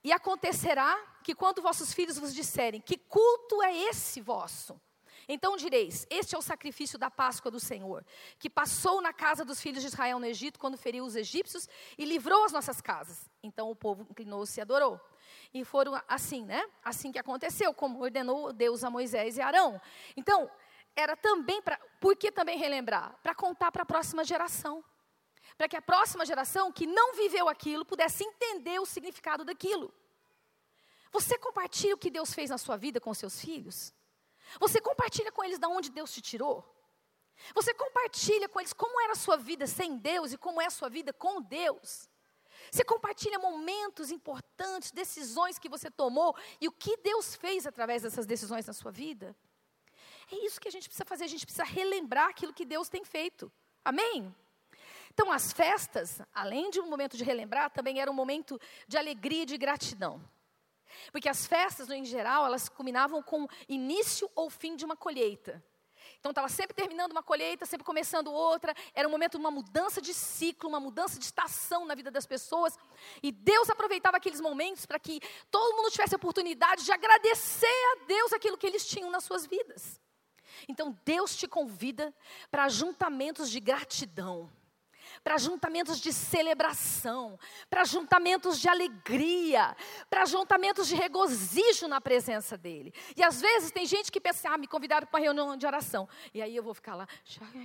E 0.02 0.12
acontecerá 0.12 0.96
que 1.22 1.34
quando 1.34 1.62
vossos 1.62 1.92
filhos 1.92 2.18
vos 2.18 2.34
disserem: 2.34 2.80
Que 2.80 2.96
culto 2.96 3.62
é 3.62 3.76
esse 3.76 4.20
vosso? 4.20 4.80
Então 5.28 5.56
direis: 5.56 6.06
Este 6.08 6.34
é 6.34 6.38
o 6.38 6.42
sacrifício 6.42 6.98
da 6.98 7.10
Páscoa 7.10 7.50
do 7.50 7.60
Senhor, 7.60 8.04
que 8.38 8.48
passou 8.48 9.02
na 9.02 9.12
casa 9.12 9.44
dos 9.44 9.60
filhos 9.60 9.82
de 9.82 9.88
Israel 9.88 10.18
no 10.18 10.26
Egito, 10.26 10.58
quando 10.58 10.78
feriu 10.78 11.04
os 11.04 11.16
egípcios 11.16 11.68
e 11.98 12.04
livrou 12.04 12.44
as 12.44 12.52
nossas 12.52 12.80
casas. 12.80 13.28
Então 13.42 13.70
o 13.70 13.76
povo 13.76 14.06
inclinou-se 14.10 14.58
e 14.58 14.62
adorou. 14.62 15.00
E 15.52 15.64
foram 15.64 16.00
assim, 16.08 16.44
né? 16.44 16.64
Assim 16.82 17.12
que 17.12 17.18
aconteceu, 17.18 17.74
como 17.74 18.00
ordenou 18.00 18.52
Deus 18.52 18.84
a 18.84 18.90
Moisés 18.90 19.36
e 19.36 19.40
Arão. 19.40 19.80
Então, 20.16 20.50
era 20.96 21.16
também 21.16 21.60
para. 21.60 21.78
Por 22.00 22.16
que 22.16 22.32
também 22.32 22.58
relembrar? 22.58 23.18
Para 23.22 23.34
contar 23.34 23.70
para 23.70 23.82
a 23.82 23.86
próxima 23.86 24.24
geração 24.24 24.84
para 25.56 25.68
que 25.68 25.76
a 25.76 25.82
próxima 25.82 26.26
geração 26.26 26.72
que 26.72 26.86
não 26.86 27.14
viveu 27.14 27.48
aquilo 27.48 27.84
pudesse 27.84 28.24
entender 28.24 28.78
o 28.80 28.86
significado 28.86 29.44
daquilo. 29.44 29.92
Você 31.10 31.38
compartilha 31.38 31.94
o 31.94 31.98
que 31.98 32.10
Deus 32.10 32.32
fez 32.32 32.50
na 32.50 32.58
sua 32.58 32.76
vida 32.76 33.00
com 33.00 33.12
seus 33.14 33.40
filhos? 33.40 33.92
Você 34.60 34.80
compartilha 34.80 35.32
com 35.32 35.42
eles 35.44 35.58
de 35.58 35.66
onde 35.66 35.90
Deus 35.90 36.12
te 36.12 36.20
tirou? 36.20 36.64
Você 37.54 37.72
compartilha 37.72 38.48
com 38.48 38.60
eles 38.60 38.72
como 38.72 39.00
era 39.00 39.12
a 39.12 39.16
sua 39.16 39.36
vida 39.36 39.66
sem 39.66 39.96
Deus 39.96 40.32
e 40.32 40.38
como 40.38 40.60
é 40.60 40.66
a 40.66 40.70
sua 40.70 40.88
vida 40.88 41.12
com 41.12 41.40
Deus? 41.40 42.08
Você 42.70 42.84
compartilha 42.84 43.38
momentos 43.38 44.10
importantes, 44.10 44.90
decisões 44.90 45.58
que 45.58 45.68
você 45.68 45.90
tomou 45.90 46.36
e 46.60 46.68
o 46.68 46.72
que 46.72 46.96
Deus 46.98 47.34
fez 47.34 47.66
através 47.66 48.02
dessas 48.02 48.26
decisões 48.26 48.66
na 48.66 48.72
sua 48.72 48.90
vida? 48.90 49.36
É 50.30 50.36
isso 50.44 50.60
que 50.60 50.68
a 50.68 50.70
gente 50.70 50.88
precisa 50.88 51.04
fazer, 51.04 51.24
a 51.24 51.28
gente 51.28 51.46
precisa 51.46 51.64
relembrar 51.64 52.28
aquilo 52.28 52.52
que 52.52 52.64
Deus 52.64 52.88
tem 52.88 53.04
feito. 53.04 53.50
Amém? 53.84 54.34
Então, 55.20 55.32
as 55.32 55.52
festas, 55.52 56.22
além 56.32 56.70
de 56.70 56.78
um 56.78 56.88
momento 56.88 57.16
de 57.16 57.24
relembrar, 57.24 57.72
também 57.72 58.00
era 58.00 58.08
um 58.08 58.14
momento 58.14 58.56
de 58.86 58.96
alegria 58.96 59.42
e 59.42 59.46
de 59.46 59.58
gratidão. 59.58 60.22
Porque 61.10 61.28
as 61.28 61.44
festas, 61.44 61.90
em 61.90 62.04
geral, 62.04 62.46
elas 62.46 62.68
culminavam 62.68 63.20
com 63.20 63.48
início 63.68 64.30
ou 64.36 64.48
fim 64.48 64.76
de 64.76 64.84
uma 64.84 64.96
colheita. 64.96 65.60
Então, 66.20 66.30
estava 66.30 66.48
sempre 66.48 66.72
terminando 66.72 67.10
uma 67.10 67.22
colheita, 67.22 67.66
sempre 67.66 67.84
começando 67.84 68.28
outra. 68.28 68.72
Era 68.94 69.08
um 69.08 69.10
momento 69.10 69.32
de 69.32 69.38
uma 69.38 69.50
mudança 69.50 70.00
de 70.00 70.14
ciclo, 70.14 70.68
uma 70.68 70.78
mudança 70.78 71.18
de 71.18 71.24
estação 71.24 71.84
na 71.84 71.96
vida 71.96 72.12
das 72.12 72.24
pessoas. 72.24 72.78
E 73.20 73.32
Deus 73.32 73.68
aproveitava 73.68 74.18
aqueles 74.18 74.40
momentos 74.40 74.86
para 74.86 75.00
que 75.00 75.20
todo 75.50 75.76
mundo 75.76 75.90
tivesse 75.90 76.14
a 76.14 76.16
oportunidade 76.16 76.84
de 76.84 76.92
agradecer 76.92 77.66
a 77.66 78.04
Deus 78.06 78.32
aquilo 78.32 78.56
que 78.56 78.68
eles 78.68 78.86
tinham 78.86 79.10
nas 79.10 79.24
suas 79.24 79.44
vidas. 79.44 80.00
Então, 80.68 80.96
Deus 81.04 81.34
te 81.34 81.48
convida 81.48 82.14
para 82.52 82.66
ajuntamentos 82.66 83.50
de 83.50 83.58
gratidão 83.58 84.48
para 85.22 85.38
juntamentos 85.38 86.00
de 86.00 86.12
celebração, 86.12 87.38
para 87.68 87.84
juntamentos 87.84 88.58
de 88.60 88.68
alegria, 88.68 89.76
para 90.08 90.24
juntamentos 90.24 90.88
de 90.88 90.94
regozijo 90.94 91.86
na 91.88 92.00
presença 92.00 92.56
dEle. 92.56 92.92
E 93.16 93.22
às 93.22 93.40
vezes 93.40 93.70
tem 93.70 93.86
gente 93.86 94.10
que 94.10 94.20
pensa, 94.20 94.50
ah, 94.50 94.58
me 94.58 94.66
convidaram 94.66 95.06
para 95.06 95.18
uma 95.18 95.24
reunião 95.24 95.56
de 95.56 95.66
oração. 95.66 96.08
E 96.32 96.42
aí 96.42 96.54
eu 96.54 96.62
vou 96.62 96.74
ficar 96.74 96.94
lá, 96.94 97.06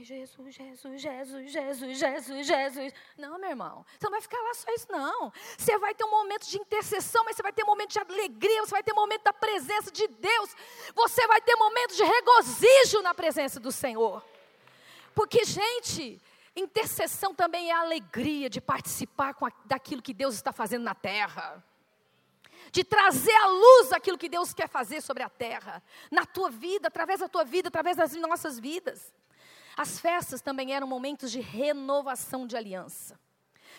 Jesus, 0.01 0.55
Jesus, 0.55 1.01
Jesus, 1.01 1.51
Jesus, 1.51 1.97
Jesus, 1.97 2.47
Jesus. 2.47 2.93
Não, 3.17 3.37
meu 3.39 3.49
irmão, 3.49 3.85
você 3.97 4.05
não 4.05 4.11
vai 4.11 4.21
ficar 4.21 4.39
lá 4.39 4.53
só 4.53 4.73
isso, 4.73 4.87
não. 4.91 5.31
Você 5.57 5.77
vai 5.77 5.93
ter 5.93 6.03
um 6.05 6.11
momento 6.11 6.47
de 6.47 6.57
intercessão, 6.57 7.23
mas 7.23 7.35
você 7.35 7.43
vai 7.43 7.53
ter 7.53 7.63
um 7.63 7.67
momento 7.67 7.91
de 7.91 7.99
alegria, 7.99 8.65
você 8.65 8.71
vai 8.71 8.83
ter 8.83 8.93
um 8.93 8.97
momento 8.97 9.23
da 9.23 9.33
presença 9.33 9.91
de 9.91 10.07
Deus, 10.07 10.55
você 10.95 11.25
vai 11.27 11.41
ter 11.41 11.55
um 11.55 11.59
momento 11.59 11.95
de 11.95 12.03
regozijo 12.03 13.01
na 13.01 13.13
presença 13.13 13.59
do 13.59 13.71
Senhor. 13.71 14.23
Porque, 15.13 15.43
gente, 15.45 16.19
Intercessão 16.55 17.33
também 17.33 17.69
é 17.69 17.73
a 17.73 17.81
alegria 17.81 18.49
de 18.49 18.61
participar 18.61 19.35
a, 19.39 19.51
daquilo 19.65 20.01
que 20.01 20.13
Deus 20.13 20.35
está 20.35 20.51
fazendo 20.51 20.83
na 20.83 20.93
terra. 20.93 21.63
De 22.71 22.83
trazer 22.83 23.33
à 23.33 23.47
luz 23.47 23.91
aquilo 23.91 24.17
que 24.17 24.29
Deus 24.29 24.53
quer 24.53 24.69
fazer 24.69 25.01
sobre 25.01 25.23
a 25.23 25.29
terra, 25.29 25.83
na 26.11 26.25
tua 26.25 26.49
vida, 26.49 26.87
através 26.87 27.19
da 27.19 27.27
tua 27.27 27.43
vida, 27.43 27.67
através 27.67 27.97
das 27.97 28.13
nossas 28.13 28.59
vidas. 28.59 29.13
As 29.75 29.99
festas 29.99 30.41
também 30.41 30.73
eram 30.73 30.87
momentos 30.87 31.31
de 31.31 31.39
renovação 31.39 32.45
de 32.45 32.55
aliança. 32.55 33.19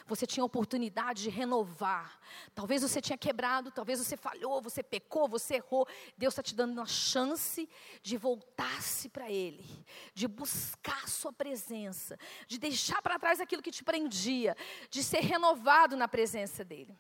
Você 0.07 0.27
tinha 0.27 0.45
oportunidade 0.45 1.23
de 1.23 1.31
renovar. 1.31 2.21
Talvez 2.55 2.83
você 2.83 3.01
tinha 3.01 3.17
quebrado, 3.17 3.71
talvez 3.71 3.99
você 3.99 4.17
falhou, 4.17 4.61
você 4.61 4.83
pecou, 4.83 5.29
você 5.29 5.55
errou. 5.55 5.87
Deus 6.19 6.33
está 6.33 6.43
te 6.43 6.55
dando 6.55 6.79
uma 6.79 6.87
chance 6.87 7.69
de 8.03 8.17
voltar-se 8.17 9.09
para 9.09 9.31
Ele, 9.31 9.65
de 10.13 10.29
buscar 10.29 10.94
Sua 11.25 11.33
presença, 11.33 12.19
de 12.47 12.59
deixar 12.59 13.01
para 13.01 13.19
trás 13.19 13.41
aquilo 13.41 13.63
que 13.63 13.71
te 13.71 13.83
prendia, 13.83 14.55
de 14.91 15.03
ser 15.03 15.21
renovado 15.21 15.97
na 15.97 16.07
presença 16.07 16.63
dEle. 16.63 16.95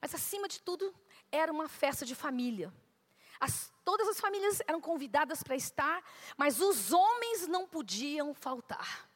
Mas 0.00 0.14
acima 0.14 0.46
de 0.46 0.60
tudo, 0.60 0.94
era 1.32 1.50
uma 1.50 1.68
festa 1.68 2.06
de 2.06 2.14
família. 2.14 2.72
As, 3.40 3.72
todas 3.84 4.06
as 4.06 4.20
famílias 4.20 4.62
eram 4.64 4.80
convidadas 4.80 5.42
para 5.42 5.56
estar, 5.56 6.04
mas 6.36 6.60
os 6.60 6.92
homens 6.92 7.48
não 7.48 7.66
podiam 7.66 8.32
faltar. 8.32 9.10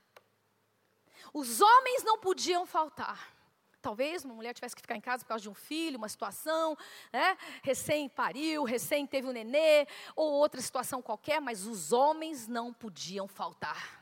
Os 1.33 1.61
homens 1.61 2.03
não 2.03 2.19
podiam 2.19 2.67
faltar. 2.67 3.33
Talvez 3.81 4.25
uma 4.25 4.35
mulher 4.35 4.55
tivesse 4.55 4.75
que 4.75 4.83
ficar 4.83 4.97
em 4.97 5.01
casa 5.01 5.23
por 5.23 5.29
causa 5.29 5.43
de 5.43 5.51
um 5.51 5.55
filho, 5.55 5.99
uma 5.99 6.09
situação, 6.09 6.77
né? 7.13 7.39
recém 7.63 8.09
pariu, 8.09 8.65
recém 8.65 9.07
teve 9.07 9.29
um 9.29 9.33
nenê, 9.33 9.87
ou 10.17 10.33
outra 10.33 10.61
situação 10.61 11.01
qualquer, 11.01 11.41
mas 11.41 11.65
os 11.65 11.93
homens 11.93 12.49
não 12.49 12.75
podiam 12.75 13.29
faltar. 13.29 14.02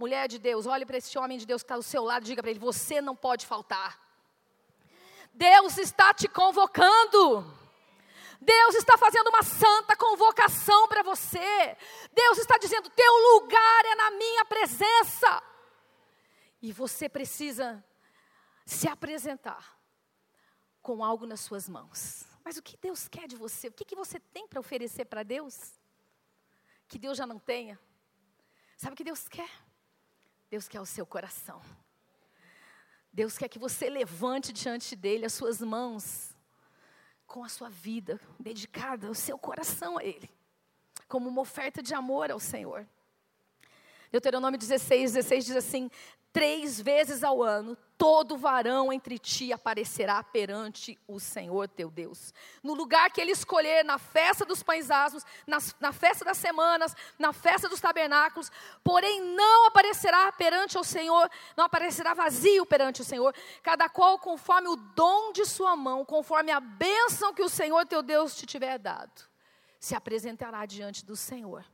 Mulher 0.00 0.28
de 0.28 0.38
Deus, 0.38 0.64
olhe 0.64 0.86
para 0.86 0.96
esse 0.96 1.18
homem 1.18 1.36
de 1.36 1.44
Deus 1.44 1.62
que 1.62 1.66
está 1.66 1.76
do 1.76 1.82
seu 1.82 2.02
lado 2.02 2.22
e 2.22 2.28
diga 2.30 2.40
para 2.42 2.50
ele: 2.50 2.58
você 2.58 3.02
não 3.02 3.14
pode 3.14 3.44
faltar. 3.44 4.00
Deus 5.34 5.76
está 5.76 6.14
te 6.14 6.26
convocando. 6.26 7.44
Deus 8.40 8.76
está 8.76 8.96
fazendo 8.96 9.28
uma 9.28 9.42
santa 9.42 9.94
convocação 9.94 10.88
para 10.88 11.02
você. 11.02 11.76
Deus 12.14 12.38
está 12.38 12.56
dizendo: 12.56 12.88
teu 12.88 13.12
lugar 13.34 13.84
é 13.84 13.94
na 13.94 14.10
minha 14.12 14.42
presença. 14.46 15.42
E 16.62 16.72
você 16.72 17.06
precisa 17.06 17.84
se 18.64 18.88
apresentar 18.88 19.78
com 20.80 21.04
algo 21.04 21.26
nas 21.26 21.40
suas 21.40 21.68
mãos. 21.68 22.24
Mas 22.42 22.56
o 22.56 22.62
que 22.62 22.74
Deus 22.78 23.06
quer 23.06 23.28
de 23.28 23.36
você? 23.36 23.68
O 23.68 23.72
que, 23.72 23.84
que 23.84 23.94
você 23.94 24.18
tem 24.18 24.48
para 24.48 24.60
oferecer 24.60 25.04
para 25.04 25.22
Deus? 25.22 25.78
Que 26.88 26.98
Deus 26.98 27.18
já 27.18 27.26
não 27.26 27.38
tenha. 27.38 27.78
Sabe 28.78 28.94
o 28.94 28.96
que 28.96 29.04
Deus 29.04 29.28
quer? 29.28 29.50
Deus 30.50 30.68
quer 30.68 30.80
o 30.80 30.86
seu 30.86 31.06
coração. 31.06 31.62
Deus 33.12 33.38
quer 33.38 33.48
que 33.48 33.58
você 33.58 33.88
levante 33.88 34.52
diante 34.52 34.96
dele 34.96 35.24
as 35.24 35.32
suas 35.32 35.60
mãos 35.60 36.34
com 37.26 37.44
a 37.44 37.48
sua 37.48 37.68
vida 37.68 38.20
dedicada, 38.38 39.08
o 39.08 39.14
seu 39.14 39.38
coração 39.38 39.96
a 39.96 40.04
ele, 40.04 40.28
como 41.06 41.28
uma 41.28 41.40
oferta 41.40 41.80
de 41.80 41.94
amor 41.94 42.30
ao 42.30 42.40
Senhor. 42.40 42.86
Deuteronômio 44.10 44.58
16, 44.58 45.12
16 45.12 45.44
diz 45.44 45.56
assim: 45.56 45.90
Três 46.32 46.80
vezes 46.80 47.24
ao 47.24 47.42
ano, 47.42 47.76
todo 47.98 48.36
varão 48.36 48.92
entre 48.92 49.18
ti 49.18 49.52
aparecerá 49.52 50.22
perante 50.22 50.96
o 51.08 51.18
Senhor 51.18 51.68
teu 51.68 51.90
Deus. 51.90 52.32
No 52.62 52.72
lugar 52.72 53.10
que 53.10 53.20
ele 53.20 53.32
escolher, 53.32 53.84
na 53.84 53.98
festa 53.98 54.44
dos 54.44 54.62
pães 54.62 54.92
asmos, 54.92 55.24
na 55.80 55.92
festa 55.92 56.24
das 56.24 56.38
semanas, 56.38 56.94
na 57.18 57.32
festa 57.32 57.68
dos 57.68 57.80
tabernáculos, 57.80 58.50
porém 58.84 59.20
não 59.20 59.66
aparecerá 59.66 60.30
perante 60.30 60.78
o 60.78 60.84
Senhor, 60.84 61.28
não 61.56 61.64
aparecerá 61.64 62.14
vazio 62.14 62.64
perante 62.64 63.00
o 63.00 63.04
Senhor, 63.04 63.34
cada 63.60 63.88
qual 63.88 64.16
conforme 64.16 64.68
o 64.68 64.76
dom 64.76 65.32
de 65.32 65.44
sua 65.44 65.74
mão, 65.74 66.04
conforme 66.04 66.52
a 66.52 66.60
bênção 66.60 67.34
que 67.34 67.42
o 67.42 67.48
Senhor 67.48 67.84
teu 67.86 68.02
Deus 68.02 68.36
te 68.36 68.46
tiver 68.46 68.78
dado, 68.78 69.28
se 69.80 69.96
apresentará 69.96 70.64
diante 70.64 71.04
do 71.04 71.16
Senhor, 71.16 71.64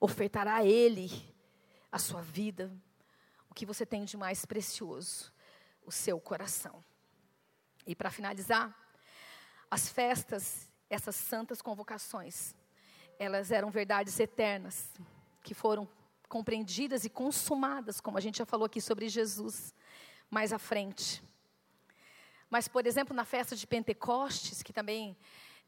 ofertará 0.00 0.56
a 0.56 0.64
Ele 0.64 1.33
a 1.94 1.98
sua 2.00 2.20
vida, 2.20 2.72
o 3.48 3.54
que 3.54 3.64
você 3.64 3.86
tem 3.86 4.04
de 4.04 4.16
mais 4.16 4.44
precioso, 4.44 5.32
o 5.86 5.92
seu 5.92 6.18
coração. 6.18 6.84
E 7.86 7.94
para 7.94 8.10
finalizar, 8.10 8.76
as 9.70 9.88
festas, 9.88 10.68
essas 10.90 11.14
santas 11.14 11.62
convocações, 11.62 12.52
elas 13.16 13.52
eram 13.52 13.70
verdades 13.70 14.18
eternas, 14.18 14.90
que 15.40 15.54
foram 15.54 15.88
compreendidas 16.28 17.04
e 17.04 17.08
consumadas, 17.08 18.00
como 18.00 18.18
a 18.18 18.20
gente 18.20 18.38
já 18.38 18.44
falou 18.44 18.66
aqui 18.66 18.80
sobre 18.80 19.08
Jesus 19.08 19.72
mais 20.28 20.52
à 20.52 20.58
frente. 20.58 21.22
Mas, 22.50 22.66
por 22.66 22.88
exemplo, 22.88 23.14
na 23.14 23.24
festa 23.24 23.54
de 23.54 23.68
Pentecostes, 23.68 24.64
que 24.64 24.72
também 24.72 25.16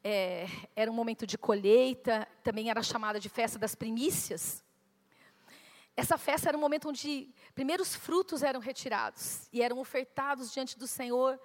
é, 0.03 0.45
era 0.75 0.91
um 0.91 0.93
momento 0.93 1.25
de 1.25 1.37
colheita, 1.37 2.27
também 2.43 2.69
era 2.69 2.83
chamada 2.83 3.17
de 3.17 3.29
festa 3.29 3.57
das 3.57 3.75
primícias. 3.75 4.66
Essa 5.97 6.15
festa 6.15 6.49
era 6.49 6.55
um 6.55 6.61
momento 6.61 6.89
onde 6.89 7.27
primeiros 7.55 7.95
frutos 7.95 8.43
eram 8.43 8.59
retirados 8.59 9.49
e 9.51 9.63
eram 9.63 9.79
ofertados 9.79 10.53
diante 10.53 10.77
do 10.77 10.85
Senhor, 10.85 11.41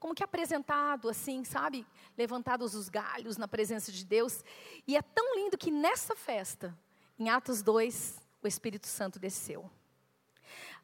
como 0.00 0.16
que 0.16 0.24
apresentado, 0.24 1.08
assim, 1.08 1.44
sabe? 1.44 1.86
Levantados 2.18 2.74
os 2.74 2.88
galhos 2.88 3.36
na 3.36 3.46
presença 3.46 3.92
de 3.92 4.04
Deus. 4.04 4.44
E 4.84 4.96
é 4.96 5.00
tão 5.00 5.36
lindo 5.36 5.56
que 5.56 5.70
nessa 5.70 6.16
festa, 6.16 6.76
em 7.16 7.30
Atos 7.30 7.62
2, 7.62 8.20
o 8.42 8.48
Espírito 8.48 8.88
Santo 8.88 9.20
desceu. 9.20 9.70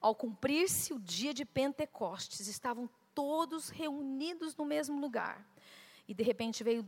Ao 0.01 0.15
cumprir-se 0.15 0.93
o 0.93 0.99
dia 1.01 1.35
de 1.35 1.45
Pentecostes, 1.45 2.47
estavam 2.47 2.89
todos 3.13 3.71
reunidos 3.71 4.55
no 4.55 4.65
mesmo 4.65 5.01
lugar. 5.01 5.45
E 6.07 6.15
de 6.15 6.23
repente 6.23 6.63
veio 6.63 6.87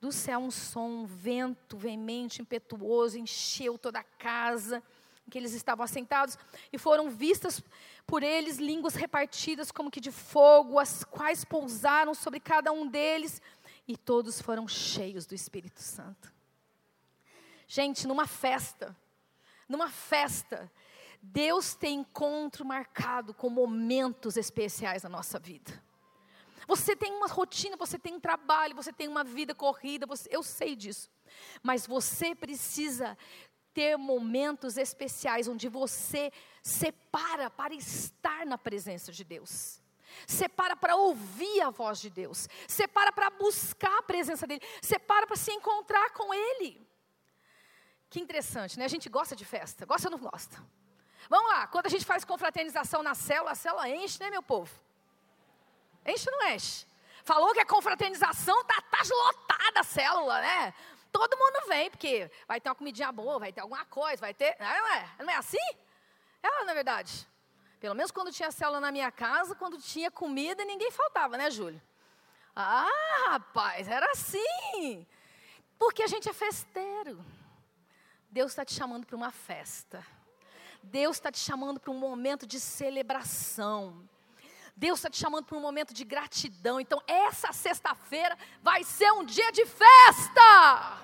do 0.00 0.12
céu 0.12 0.38
um 0.38 0.52
som, 0.52 0.88
um 0.88 1.04
vento 1.04 1.76
veemente, 1.76 2.40
impetuoso, 2.40 3.18
encheu 3.18 3.76
toda 3.76 3.98
a 3.98 4.04
casa 4.04 4.80
em 5.26 5.30
que 5.30 5.38
eles 5.38 5.52
estavam 5.52 5.84
assentados, 5.84 6.38
e 6.72 6.78
foram 6.78 7.10
vistas 7.10 7.62
por 8.06 8.22
eles 8.22 8.58
línguas 8.58 8.94
repartidas 8.94 9.72
como 9.72 9.90
que 9.90 10.00
de 10.00 10.10
fogo, 10.10 10.78
as 10.78 11.04
quais 11.04 11.44
pousaram 11.44 12.14
sobre 12.14 12.40
cada 12.40 12.72
um 12.72 12.86
deles, 12.86 13.40
e 13.86 13.96
todos 13.96 14.40
foram 14.40 14.68
cheios 14.68 15.26
do 15.26 15.34
Espírito 15.34 15.80
Santo. 15.80 16.32
Gente, 17.66 18.06
numa 18.06 18.26
festa, 18.26 18.96
numa 19.68 19.88
festa, 19.88 20.70
Deus 21.22 21.74
tem 21.74 22.00
encontro 22.00 22.64
marcado 22.64 23.32
com 23.32 23.48
momentos 23.48 24.36
especiais 24.36 25.02
na 25.02 25.08
nossa 25.08 25.38
vida. 25.38 25.82
Você 26.66 26.94
tem 26.96 27.12
uma 27.12 27.26
rotina, 27.26 27.76
você 27.76 27.98
tem 27.98 28.14
um 28.14 28.20
trabalho, 28.20 28.74
você 28.74 28.92
tem 28.92 29.08
uma 29.08 29.24
vida 29.24 29.54
corrida, 29.54 30.06
você, 30.06 30.28
eu 30.30 30.42
sei 30.42 30.76
disso. 30.76 31.10
Mas 31.62 31.86
você 31.86 32.34
precisa 32.34 33.16
ter 33.74 33.98
momentos 33.98 34.76
especiais 34.76 35.48
onde 35.48 35.68
você 35.68 36.32
separa 36.62 37.50
para 37.50 37.74
estar 37.74 38.46
na 38.46 38.56
presença 38.56 39.12
de 39.12 39.24
Deus. 39.24 39.82
Separa 40.26 40.76
para 40.76 40.94
ouvir 40.94 41.60
a 41.60 41.70
voz 41.70 42.00
de 42.00 42.08
Deus. 42.08 42.48
Separa 42.68 43.12
para 43.12 43.30
buscar 43.30 43.98
a 43.98 44.02
presença 44.02 44.46
dEle. 44.46 44.62
Separa 44.80 45.26
para 45.26 45.36
se 45.36 45.52
encontrar 45.52 46.10
com 46.10 46.32
Ele. 46.32 46.80
Que 48.08 48.20
interessante, 48.20 48.78
né? 48.78 48.84
A 48.84 48.88
gente 48.88 49.08
gosta 49.08 49.34
de 49.34 49.44
festa. 49.44 49.84
Gosta 49.84 50.08
ou 50.08 50.12
não 50.16 50.30
gosta? 50.30 50.64
Vamos 51.28 51.50
lá, 51.50 51.66
quando 51.66 51.86
a 51.86 51.88
gente 51.88 52.04
faz 52.04 52.24
confraternização 52.24 53.02
na 53.02 53.14
célula, 53.14 53.52
a 53.52 53.54
célula 53.54 53.88
enche, 53.88 54.20
né, 54.20 54.30
meu 54.30 54.42
povo? 54.42 54.70
Enche 56.06 56.28
ou 56.30 56.36
não 56.36 56.48
enche? 56.50 56.86
Falou 57.24 57.52
que 57.54 57.60
a 57.60 57.66
confraternização 57.66 58.62
tá, 58.64 58.82
tá 58.82 58.98
lotada 59.08 59.80
a 59.80 59.82
célula, 59.82 60.40
né? 60.42 60.74
Todo 61.14 61.38
mundo 61.38 61.68
vem, 61.68 61.88
porque 61.88 62.28
vai 62.48 62.60
ter 62.60 62.68
uma 62.68 62.74
comidinha 62.74 63.12
boa, 63.12 63.38
vai 63.38 63.52
ter 63.52 63.60
alguma 63.60 63.84
coisa, 63.84 64.20
vai 64.20 64.34
ter. 64.34 64.56
Não 64.58 64.66
é? 64.66 65.08
Não 65.20 65.30
é 65.30 65.36
assim? 65.36 65.64
É, 66.42 66.64
na 66.64 66.74
verdade. 66.74 67.24
Pelo 67.78 67.94
menos 67.94 68.10
quando 68.10 68.32
tinha 68.32 68.50
célula 68.50 68.80
na 68.80 68.90
minha 68.90 69.12
casa, 69.12 69.54
quando 69.54 69.78
tinha 69.78 70.10
comida, 70.10 70.64
ninguém 70.64 70.90
faltava, 70.90 71.36
né, 71.36 71.52
Júlio? 71.52 71.80
Ah, 72.56 72.88
rapaz, 73.28 73.86
era 73.86 74.10
assim. 74.10 75.06
Porque 75.78 76.02
a 76.02 76.08
gente 76.08 76.28
é 76.28 76.32
festeiro. 76.32 77.24
Deus 78.28 78.50
está 78.50 78.64
te 78.64 78.74
chamando 78.74 79.06
para 79.06 79.14
uma 79.14 79.30
festa. 79.30 80.04
Deus 80.82 81.14
está 81.14 81.30
te 81.30 81.38
chamando 81.38 81.78
para 81.78 81.92
um 81.92 81.98
momento 81.98 82.44
de 82.44 82.58
celebração. 82.58 84.04
Deus 84.76 84.98
está 84.98 85.08
te 85.08 85.18
chamando 85.18 85.44
para 85.44 85.56
um 85.56 85.60
momento 85.60 85.94
de 85.94 86.04
gratidão. 86.04 86.80
Então, 86.80 87.00
essa 87.06 87.52
sexta-feira 87.52 88.36
vai 88.62 88.82
ser 88.82 89.12
um 89.12 89.24
dia 89.24 89.52
de 89.52 89.64
festa. 89.64 90.98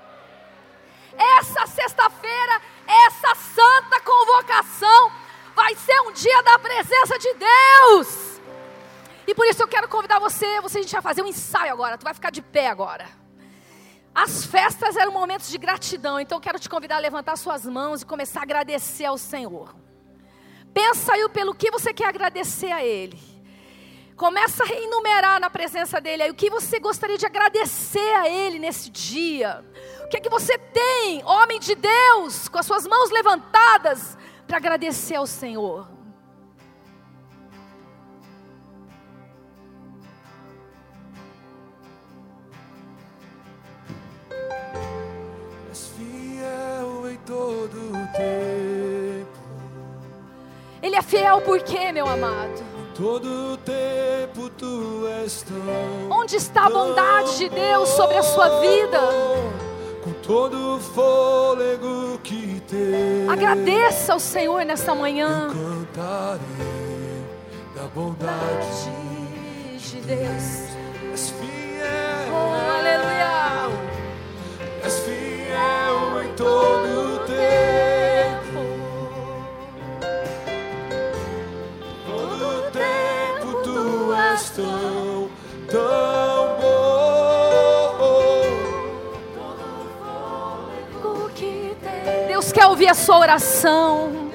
Essa 1.17 1.67
sexta-feira, 1.67 2.61
essa 2.87 3.35
santa 3.37 4.00
convocação, 4.00 5.12
vai 5.55 5.75
ser 5.77 6.00
um 6.00 6.12
dia 6.12 6.43
da 6.43 6.59
presença 6.59 7.19
de 7.19 7.35
Deus. 7.35 8.41
E 9.27 9.35
por 9.35 9.47
isso 9.47 9.62
eu 9.62 9.69
quero 9.69 9.89
convidar 9.89 10.19
você, 10.19 10.61
você 10.61 10.79
a 10.79 10.83
gente 10.83 10.93
vai 10.93 11.03
fazer 11.03 11.23
um 11.23 11.27
ensaio 11.27 11.73
agora, 11.73 11.97
tu 11.97 12.03
vai 12.03 12.15
ficar 12.15 12.31
de 12.31 12.43
pé 12.43 12.69
agora. 12.69 13.07
As 14.12 14.45
festas 14.45 14.97
eram 14.97 15.12
momentos 15.12 15.49
de 15.49 15.57
gratidão, 15.57 16.19
então 16.19 16.39
eu 16.39 16.43
quero 16.43 16.59
te 16.59 16.69
convidar 16.69 16.97
a 16.97 16.99
levantar 16.99 17.37
suas 17.37 17.65
mãos 17.65 18.02
e 18.02 18.06
começar 18.06 18.41
a 18.41 18.43
agradecer 18.43 19.04
ao 19.04 19.17
Senhor. 19.17 19.76
Pensa 20.75 21.13
aí 21.13 21.28
pelo 21.28 21.54
que 21.54 21.71
você 21.71 21.95
quer 21.95 22.09
agradecer 22.09 22.73
a 22.73 22.85
Ele. 22.85 23.29
Começa 24.21 24.65
a 24.65 24.75
enumerar 24.75 25.41
na 25.41 25.49
presença 25.49 25.99
dele 25.99 26.23
aí 26.23 26.30
o 26.30 26.35
que 26.35 26.50
você 26.50 26.78
gostaria 26.78 27.17
de 27.17 27.25
agradecer 27.25 28.15
a 28.17 28.28
ele 28.28 28.59
nesse 28.59 28.91
dia. 28.91 29.65
O 30.04 30.09
que 30.09 30.19
é 30.19 30.21
que 30.21 30.28
você 30.28 30.59
tem, 30.59 31.25
homem 31.25 31.59
de 31.59 31.75
Deus, 31.75 32.47
com 32.47 32.59
as 32.59 32.67
suas 32.67 32.87
mãos 32.87 33.09
levantadas 33.11 34.19
para 34.47 34.59
agradecer 34.59 35.15
ao 35.15 35.26
Senhor? 35.26 35.89
És 45.71 45.93
fiel 45.97 47.11
em 47.11 47.17
todo 47.25 47.75
o 47.75 48.06
tempo. 48.13 49.41
Ele 50.83 50.97
é 50.97 51.00
fiel 51.00 51.41
por 51.41 51.63
quê, 51.63 51.91
meu 51.91 52.06
amado? 52.06 52.70
Todo 53.00 53.56
tempo 53.65 54.50
tu 54.50 55.06
és 55.23 55.41
tão 55.41 56.19
Onde 56.19 56.36
está 56.36 56.67
a 56.67 56.71
bondade 56.71 57.39
de 57.39 57.49
Deus 57.49 57.89
sobre 57.89 58.19
a 58.19 58.23
sua 58.23 58.60
vida? 58.60 59.00
Com 60.04 60.13
todo 60.23 60.76
o 60.76 60.78
fôlego 60.78 62.21
que 62.23 62.60
tem 62.69 63.26
Agradeça 63.26 64.13
ao 64.13 64.21
Senhor 64.21 64.67
nessa 64.67 64.95
manhã. 64.95 65.49
Cantarei 65.49 66.41
da 67.75 67.84
bondade 67.95 68.91
De 69.78 70.00
Deus. 70.02 70.45
És 71.10 71.30
fiel 71.30 72.30
Oh, 72.30 72.78
aleluia. 72.78 73.71
És 74.84 74.99
fiel 75.00 76.23
em 76.23 76.34
todo 76.34 76.79
ouvir 92.80 92.88
a 92.88 92.95
sua 92.95 93.19
oração. 93.19 94.30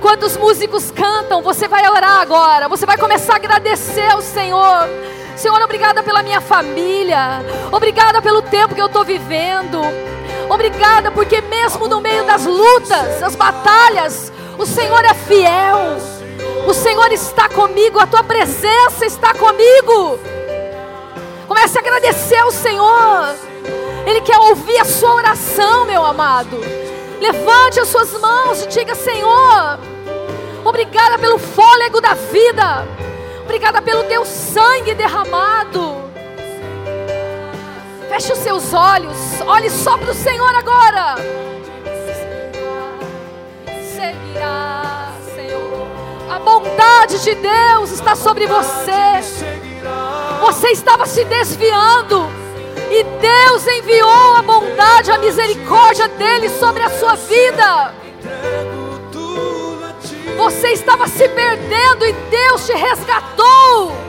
Quando 0.00 0.22
os 0.22 0.38
músicos 0.38 0.90
cantam, 0.90 1.42
você 1.42 1.68
vai 1.68 1.86
orar 1.86 2.22
agora. 2.22 2.66
Você 2.66 2.86
vai 2.86 2.96
começar 2.96 3.34
a 3.34 3.36
agradecer 3.36 4.10
ao 4.10 4.22
Senhor. 4.22 4.88
Senhor, 5.36 5.60
obrigada 5.60 6.02
pela 6.02 6.22
minha 6.22 6.40
família. 6.40 7.44
Obrigada 7.70 8.22
pelo 8.22 8.40
tempo 8.40 8.74
que 8.74 8.80
eu 8.80 8.86
estou 8.86 9.04
vivendo. 9.04 9.82
Obrigada 10.48 11.10
porque 11.10 11.42
mesmo 11.42 11.86
no 11.86 12.00
meio 12.00 12.24
das 12.24 12.46
lutas, 12.46 13.20
das 13.20 13.36
batalhas, 13.36 14.32
o 14.56 14.64
Senhor 14.64 15.04
é 15.04 15.12
fiel. 15.12 15.98
O 16.66 16.72
Senhor 16.72 17.12
está 17.12 17.50
comigo, 17.50 17.98
a 17.98 18.06
tua 18.06 18.24
presença 18.24 19.04
está 19.04 19.34
comigo. 19.34 20.18
Comece 21.46 21.76
a 21.76 21.82
agradecer 21.82 22.38
ao 22.38 22.50
Senhor. 22.50 23.34
Ele 24.06 24.22
quer 24.22 24.38
ouvir 24.38 24.78
a 24.78 24.86
sua 24.86 25.16
oração, 25.16 25.84
meu 25.84 26.02
amado. 26.02 26.85
Levante 27.20 27.80
as 27.80 27.88
suas 27.88 28.12
mãos 28.20 28.62
e 28.62 28.68
diga: 28.68 28.94
Senhor, 28.94 29.78
obrigada 30.64 31.18
pelo 31.18 31.38
fôlego 31.38 32.00
da 32.00 32.14
vida. 32.14 32.86
Obrigada 33.44 33.80
pelo 33.80 34.04
teu 34.04 34.24
sangue 34.24 34.94
derramado. 34.94 36.04
Feche 38.08 38.32
os 38.32 38.38
seus 38.38 38.74
olhos. 38.74 39.16
Olhe 39.46 39.70
só 39.70 39.96
para 39.96 40.10
o 40.10 40.14
Senhor 40.14 40.54
agora. 40.54 41.16
Seguirá, 43.94 45.12
Senhor. 45.34 45.86
A 46.30 46.38
bondade 46.38 47.22
de 47.22 47.34
Deus 47.34 47.90
está 47.92 48.14
sobre 48.16 48.46
você. 48.46 49.22
Você 50.40 50.68
estava 50.68 51.06
se 51.06 51.24
desviando. 51.24 52.45
E 52.90 53.02
Deus 53.02 53.66
enviou 53.66 54.34
a 54.34 54.42
bondade, 54.42 55.10
a 55.10 55.18
misericórdia 55.18 56.08
dele 56.08 56.48
sobre 56.48 56.82
a 56.82 56.90
sua 56.90 57.14
vida. 57.14 57.94
Você 60.36 60.68
estava 60.72 61.08
se 61.08 61.28
perdendo 61.28 62.06
e 62.06 62.12
Deus 62.12 62.66
te 62.66 62.72
resgatou. 62.72 64.05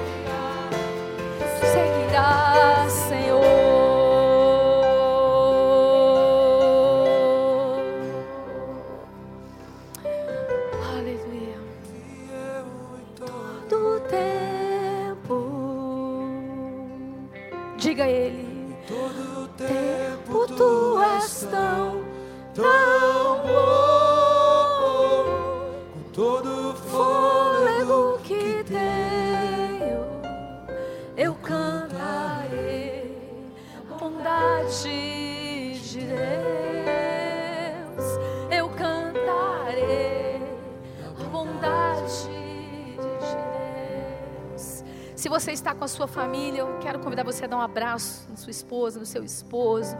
Se 45.28 45.30
você 45.30 45.52
está 45.52 45.76
com 45.76 45.84
a 45.84 45.90
sua 45.90 46.08
família, 46.08 46.62
eu 46.62 46.80
quero 46.80 47.00
convidar 47.00 47.22
você 47.22 47.44
a 47.44 47.48
dar 47.50 47.58
um 47.58 47.62
abraço 47.62 48.26
na 48.30 48.38
sua 48.38 48.50
esposa, 48.50 48.98
no 48.98 49.06
seu 49.06 49.26
esposo 49.26 49.94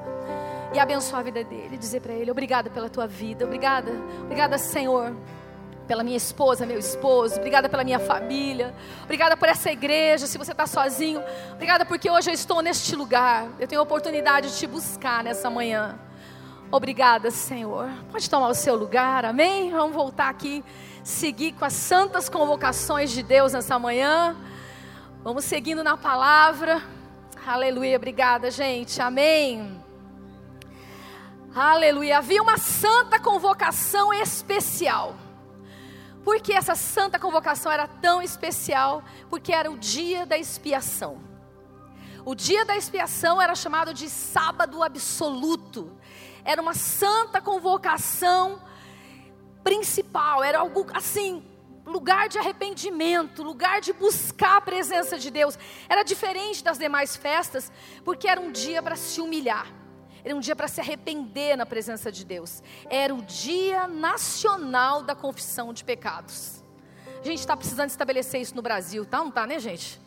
e 0.74 0.80
abençoar 0.80 1.20
a 1.20 1.24
vida 1.26 1.44
dele, 1.44 1.78
dizer 1.78 2.00
para 2.00 2.14
ele: 2.14 2.32
obrigada 2.32 2.70
pela 2.70 2.90
tua 2.90 3.06
vida, 3.06 3.44
obrigada, 3.44 3.92
obrigada, 4.22 4.58
Senhor, 4.58 5.14
pela 5.86 6.02
minha 6.02 6.16
esposa, 6.16 6.66
meu 6.66 6.80
esposo, 6.80 7.36
obrigada 7.40 7.68
pela 7.68 7.84
minha 7.84 8.00
família, 8.00 8.74
obrigada 9.04 9.36
por 9.36 9.50
essa 9.50 9.70
igreja. 9.70 10.28
Se 10.28 10.38
você 10.38 10.54
está 10.54 10.66
sozinho, 10.66 11.22
obrigada 11.52 11.86
porque 11.86 12.10
hoje 12.10 12.30
eu 12.30 12.34
estou 12.34 12.62
neste 12.62 12.96
lugar, 12.96 13.50
eu 13.60 13.68
tenho 13.68 13.82
a 13.82 13.84
oportunidade 13.84 14.52
de 14.52 14.58
te 14.58 14.66
buscar 14.66 15.26
nessa 15.26 15.50
manhã. 15.50 16.00
Obrigada, 16.72 17.32
Senhor. 17.32 17.90
Pode 18.14 18.30
tomar 18.30 18.48
o 18.48 18.56
seu 18.56 18.78
lugar, 18.78 19.26
amém? 19.26 19.72
Vamos 19.72 19.94
voltar 19.94 20.30
aqui, 20.30 20.64
seguir 21.04 21.52
com 21.52 21.66
as 21.66 21.74
santas 21.74 22.30
convocações 22.30 23.12
de 23.12 23.22
Deus 23.22 23.52
nessa 23.52 23.78
manhã. 23.78 24.34
Vamos 25.28 25.44
seguindo 25.44 25.84
na 25.84 25.98
palavra. 25.98 26.82
Aleluia, 27.46 27.98
obrigada, 27.98 28.50
gente, 28.50 29.02
amém. 29.02 29.78
Aleluia. 31.54 32.20
Havia 32.20 32.42
uma 32.42 32.58
santa 32.58 33.20
convocação 33.20 34.14
especial. 34.14 35.18
Por 36.24 36.40
que 36.40 36.54
essa 36.54 36.76
santa 36.76 37.20
convocação 37.20 37.70
era 37.70 37.90
tão 37.90 38.22
especial? 38.22 39.04
Porque 39.30 39.52
era 39.52 39.70
o 39.70 39.78
dia 39.78 40.26
da 40.26 40.38
expiação. 40.38 41.20
O 42.24 42.34
dia 42.34 42.64
da 42.64 42.78
expiação 42.78 43.42
era 43.42 43.54
chamado 43.54 43.94
de 43.94 44.10
sábado 44.10 44.82
absoluto. 44.82 45.92
Era 46.46 46.62
uma 46.62 46.74
santa 46.74 47.42
convocação 47.42 48.62
principal, 49.62 50.42
era 50.42 50.60
algo 50.60 50.88
assim, 50.94 51.44
lugar 51.88 52.28
de 52.28 52.38
arrependimento, 52.38 53.42
lugar 53.42 53.80
de 53.80 53.94
buscar 53.94 54.58
a 54.58 54.62
presença 54.62 55.18
de 55.18 55.32
Deus. 55.32 55.58
Era 55.88 56.04
diferente 56.04 56.64
das 56.64 56.78
demais 56.78 57.16
festas, 57.16 57.72
porque 58.04 58.28
era 58.28 58.40
um 58.40 58.52
dia 58.52 58.84
para 58.84 58.96
se 58.96 59.22
humilhar. 59.22 59.68
Era 60.24 60.36
um 60.36 60.42
dia 60.42 60.56
para 60.56 60.68
se 60.68 60.82
arrepender 60.82 61.56
na 61.56 61.66
presença 61.66 62.12
de 62.12 62.26
Deus. 62.26 62.62
Era 62.90 63.16
o 63.16 63.22
dia 63.22 63.88
nacional 63.88 65.02
da 65.02 65.16
confissão 65.16 65.72
de 65.72 65.86
pecados. 65.86 66.62
A 67.22 67.26
gente 67.26 67.40
está 67.40 67.56
precisando 67.56 67.90
estabelecer 67.90 68.42
isso 68.42 68.54
no 68.54 68.62
Brasil, 68.62 69.06
tá? 69.06 69.20
Não 69.20 69.32
tá, 69.32 69.48
né, 69.48 69.58
gente? 69.58 70.00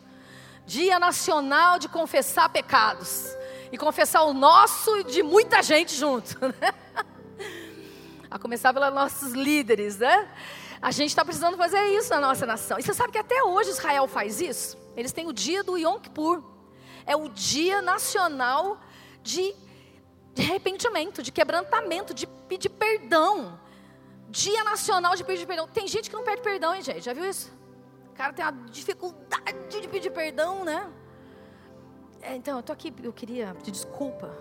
Dia 0.65 0.99
nacional 0.99 1.79
de 1.79 1.89
confessar 1.89 2.49
pecados. 2.49 3.35
E 3.71 3.77
confessar 3.77 4.23
o 4.23 4.33
nosso 4.33 4.95
e 4.97 5.03
de 5.05 5.23
muita 5.23 5.63
gente 5.63 5.95
junto. 5.95 6.37
Né? 6.61 6.73
A 8.29 8.39
começar 8.39 8.73
pelos 8.73 8.93
nossos 8.93 9.33
líderes, 9.33 9.97
né? 9.97 10.29
A 10.81 10.91
gente 10.91 11.09
está 11.09 11.23
precisando 11.23 11.57
fazer 11.57 11.81
isso 11.97 12.09
na 12.09 12.19
nossa 12.19 12.45
nação. 12.45 12.79
E 12.79 12.83
você 12.83 12.93
sabe 12.93 13.11
que 13.11 13.17
até 13.17 13.43
hoje 13.43 13.69
Israel 13.69 14.07
faz 14.07 14.41
isso? 14.41 14.77
Eles 14.95 15.11
têm 15.11 15.27
o 15.27 15.33
dia 15.33 15.63
do 15.63 15.77
Yom 15.77 15.99
Kippur. 15.99 16.43
É 17.05 17.15
o 17.15 17.29
dia 17.29 17.81
nacional 17.81 18.79
de 19.21 19.55
de 20.33 20.43
arrependimento, 20.43 21.21
de 21.21 21.31
quebrantamento, 21.31 22.13
de 22.13 22.25
pedir 22.47 22.69
perdão. 22.69 23.59
Dia 24.29 24.63
nacional 24.63 25.15
de 25.15 25.23
pedir 25.23 25.45
perdão. 25.45 25.67
Tem 25.67 25.87
gente 25.87 26.09
que 26.09 26.15
não 26.15 26.23
pede 26.23 26.41
perdão, 26.41 26.73
hein, 26.73 26.81
gente? 26.81 27.01
Já 27.01 27.13
viu 27.13 27.25
isso? 27.25 27.51
O 28.11 28.13
cara 28.13 28.31
tem 28.31 28.45
uma 28.45 28.51
dificuldade 28.69 29.81
de 29.81 29.87
pedir 29.87 30.11
perdão, 30.11 30.63
né? 30.63 30.89
É, 32.21 32.35
então, 32.35 32.57
eu 32.57 32.63
tô 32.63 32.71
aqui, 32.71 32.93
eu 33.03 33.11
queria 33.11 33.53
pedir 33.55 33.71
desculpa. 33.71 34.31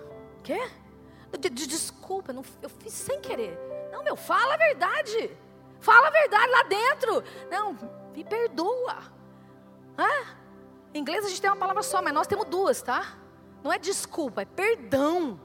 Quê? 0.45 0.61
De, 1.39 1.49
de, 1.49 1.67
desculpa, 1.67 2.33
não, 2.33 2.45
eu 2.63 2.69
fiz 2.69 2.93
sem 2.93 3.21
querer. 3.21 3.59
Não, 3.91 4.03
meu, 4.03 4.17
fala 4.17 4.55
a 4.55 4.57
verdade. 4.57 5.31
Fala 5.81 6.09
a 6.09 6.11
verdade 6.11 6.51
lá 6.51 6.63
dentro. 6.65 7.25
Não, 7.51 7.77
me 8.15 8.25
perdoa. 8.25 8.99
Hã? 9.99 10.37
Em 10.93 11.01
inglês 11.01 11.25
a 11.25 11.29
gente 11.29 11.41
tem 11.41 11.51
uma 11.51 11.57
palavra 11.57 11.83
só, 11.83 12.03
mas 12.03 12.13
nós 12.13 12.27
temos 12.27 12.47
duas, 12.47 12.83
tá? 12.83 13.17
Não 13.63 13.73
é 13.73 13.79
desculpa, 13.79 14.43
é 14.43 14.45
perdão. 14.45 15.41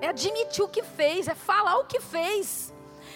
É 0.00 0.08
admitir 0.08 0.62
o 0.62 0.68
que 0.68 0.82
fez, 0.82 1.28
é 1.28 1.34
falar 1.34 1.78
o 1.78 1.84
que 1.84 2.00
fez, 2.00 2.74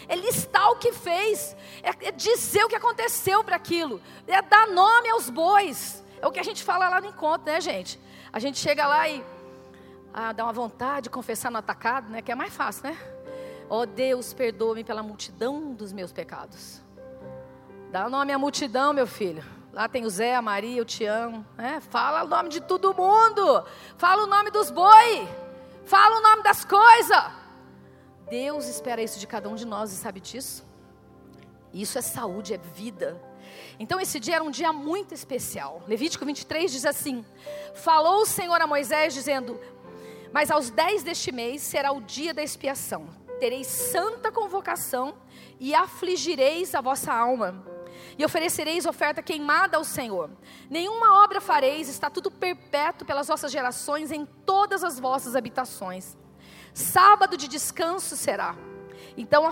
é 0.08 0.14
listar 0.14 0.70
o 0.70 0.76
que 0.76 0.92
fez, 0.92 1.54
é, 1.82 2.08
é 2.08 2.12
dizer 2.12 2.64
o 2.64 2.68
que 2.68 2.76
aconteceu 2.76 3.44
para 3.44 3.56
aquilo, 3.56 4.00
é 4.26 4.40
dar 4.40 4.68
nome 4.68 5.08
aos 5.10 5.28
bois. 5.28 6.02
É 6.20 6.26
o 6.26 6.32
que 6.32 6.40
a 6.40 6.42
gente 6.42 6.64
fala 6.64 6.88
lá 6.88 7.00
no 7.00 7.08
encontro, 7.08 7.52
né, 7.52 7.60
gente? 7.60 8.00
A 8.32 8.38
gente 8.38 8.58
chega 8.58 8.86
lá 8.86 9.08
e 9.08 9.24
ah, 10.12 10.32
dá 10.32 10.44
uma 10.44 10.52
vontade 10.52 11.04
de 11.04 11.10
confessar 11.10 11.50
no 11.50 11.58
atacado, 11.58 12.08
né? 12.08 12.22
Que 12.22 12.32
é 12.32 12.34
mais 12.34 12.52
fácil, 12.52 12.90
né? 12.90 12.98
Ó 13.70 13.82
oh, 13.82 13.86
Deus, 13.86 14.32
perdoa-me 14.32 14.82
pela 14.82 15.02
multidão 15.02 15.74
dos 15.74 15.92
meus 15.92 16.10
pecados. 16.10 16.80
Dá 17.90 18.08
nome 18.08 18.32
à 18.32 18.38
multidão, 18.38 18.92
meu 18.92 19.06
filho. 19.06 19.44
Lá 19.72 19.88
tem 19.88 20.04
o 20.06 20.10
Zé, 20.10 20.34
a 20.34 20.42
Maria, 20.42 20.78
eu 20.78 20.84
te 20.84 21.04
amo. 21.04 21.44
Fala 21.90 22.24
o 22.24 22.28
nome 22.28 22.48
de 22.48 22.60
todo 22.60 22.94
mundo. 22.94 23.64
Fala 23.96 24.24
o 24.24 24.26
nome 24.26 24.50
dos 24.50 24.70
boi. 24.70 25.28
Fala 25.84 26.16
o 26.16 26.22
nome 26.22 26.42
das 26.42 26.64
coisas. 26.64 27.24
Deus 28.30 28.66
espera 28.66 29.02
isso 29.02 29.18
de 29.18 29.26
cada 29.26 29.48
um 29.48 29.54
de 29.54 29.66
nós 29.66 29.92
e 29.92 29.96
sabe 29.96 30.20
disso? 30.20 30.64
Isso 31.72 31.98
é 31.98 32.02
saúde, 32.02 32.54
é 32.54 32.58
vida. 32.58 33.20
Então 33.78 34.00
esse 34.00 34.18
dia 34.18 34.36
era 34.36 34.44
um 34.44 34.50
dia 34.50 34.72
muito 34.72 35.14
especial. 35.14 35.82
Levítico 35.86 36.24
23 36.24 36.72
diz 36.72 36.84
assim: 36.84 37.24
Falou 37.74 38.22
o 38.22 38.26
Senhor 38.26 38.60
a 38.60 38.66
Moisés, 38.66 39.14
dizendo: 39.14 39.60
Mas 40.32 40.50
aos 40.50 40.70
dez 40.70 41.02
deste 41.02 41.30
mês 41.30 41.62
será 41.62 41.92
o 41.92 42.00
dia 42.00 42.34
da 42.34 42.42
expiação. 42.42 43.08
Tereis 43.38 43.66
santa 43.66 44.30
convocação 44.32 45.14
e 45.60 45.74
afligireis 45.74 46.74
a 46.74 46.80
vossa 46.80 47.12
alma. 47.12 47.64
E 48.16 48.24
oferecereis 48.24 48.86
oferta 48.86 49.22
queimada 49.22 49.76
ao 49.76 49.84
Senhor. 49.84 50.30
Nenhuma 50.68 51.22
obra 51.24 51.40
fareis, 51.40 51.88
está 51.88 52.10
tudo 52.10 52.30
perpétuo 52.30 53.06
pelas 53.06 53.28
vossas 53.28 53.50
gerações 53.50 54.10
em 54.10 54.24
todas 54.24 54.84
as 54.84 54.98
vossas 54.98 55.34
habitações. 55.34 56.16
Sábado 56.74 57.36
de 57.36 57.48
descanso 57.48 58.16
será. 58.16 58.56
Então 59.16 59.44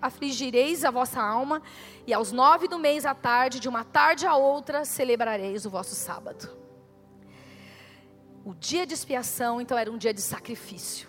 afligireis 0.00 0.84
a 0.84 0.90
vossa 0.90 1.20
alma, 1.20 1.62
e 2.06 2.12
aos 2.12 2.32
nove 2.32 2.66
do 2.66 2.78
mês 2.78 3.06
à 3.06 3.14
tarde, 3.14 3.60
de 3.60 3.68
uma 3.68 3.84
tarde 3.84 4.26
a 4.26 4.36
outra, 4.36 4.84
celebrareis 4.84 5.64
o 5.64 5.70
vosso 5.70 5.94
sábado. 5.94 6.50
O 8.44 8.54
dia 8.54 8.84
de 8.84 8.94
expiação, 8.94 9.60
então, 9.60 9.78
era 9.78 9.90
um 9.90 9.96
dia 9.96 10.12
de 10.12 10.20
sacrifício, 10.20 11.08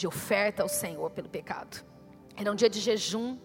de 0.00 0.06
oferta 0.06 0.62
ao 0.62 0.68
Senhor 0.68 1.10
pelo 1.10 1.28
pecado. 1.28 1.84
Era 2.34 2.50
um 2.50 2.54
dia 2.54 2.70
de 2.70 2.80
jejum, 2.80 3.36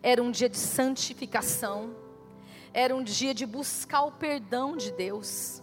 era 0.00 0.22
um 0.22 0.30
dia 0.30 0.48
de 0.48 0.56
santificação, 0.56 1.96
era 2.72 2.94
um 2.94 3.02
dia 3.02 3.34
de 3.34 3.44
buscar 3.44 4.02
o 4.04 4.12
perdão 4.12 4.76
de 4.76 4.92
Deus. 4.92 5.60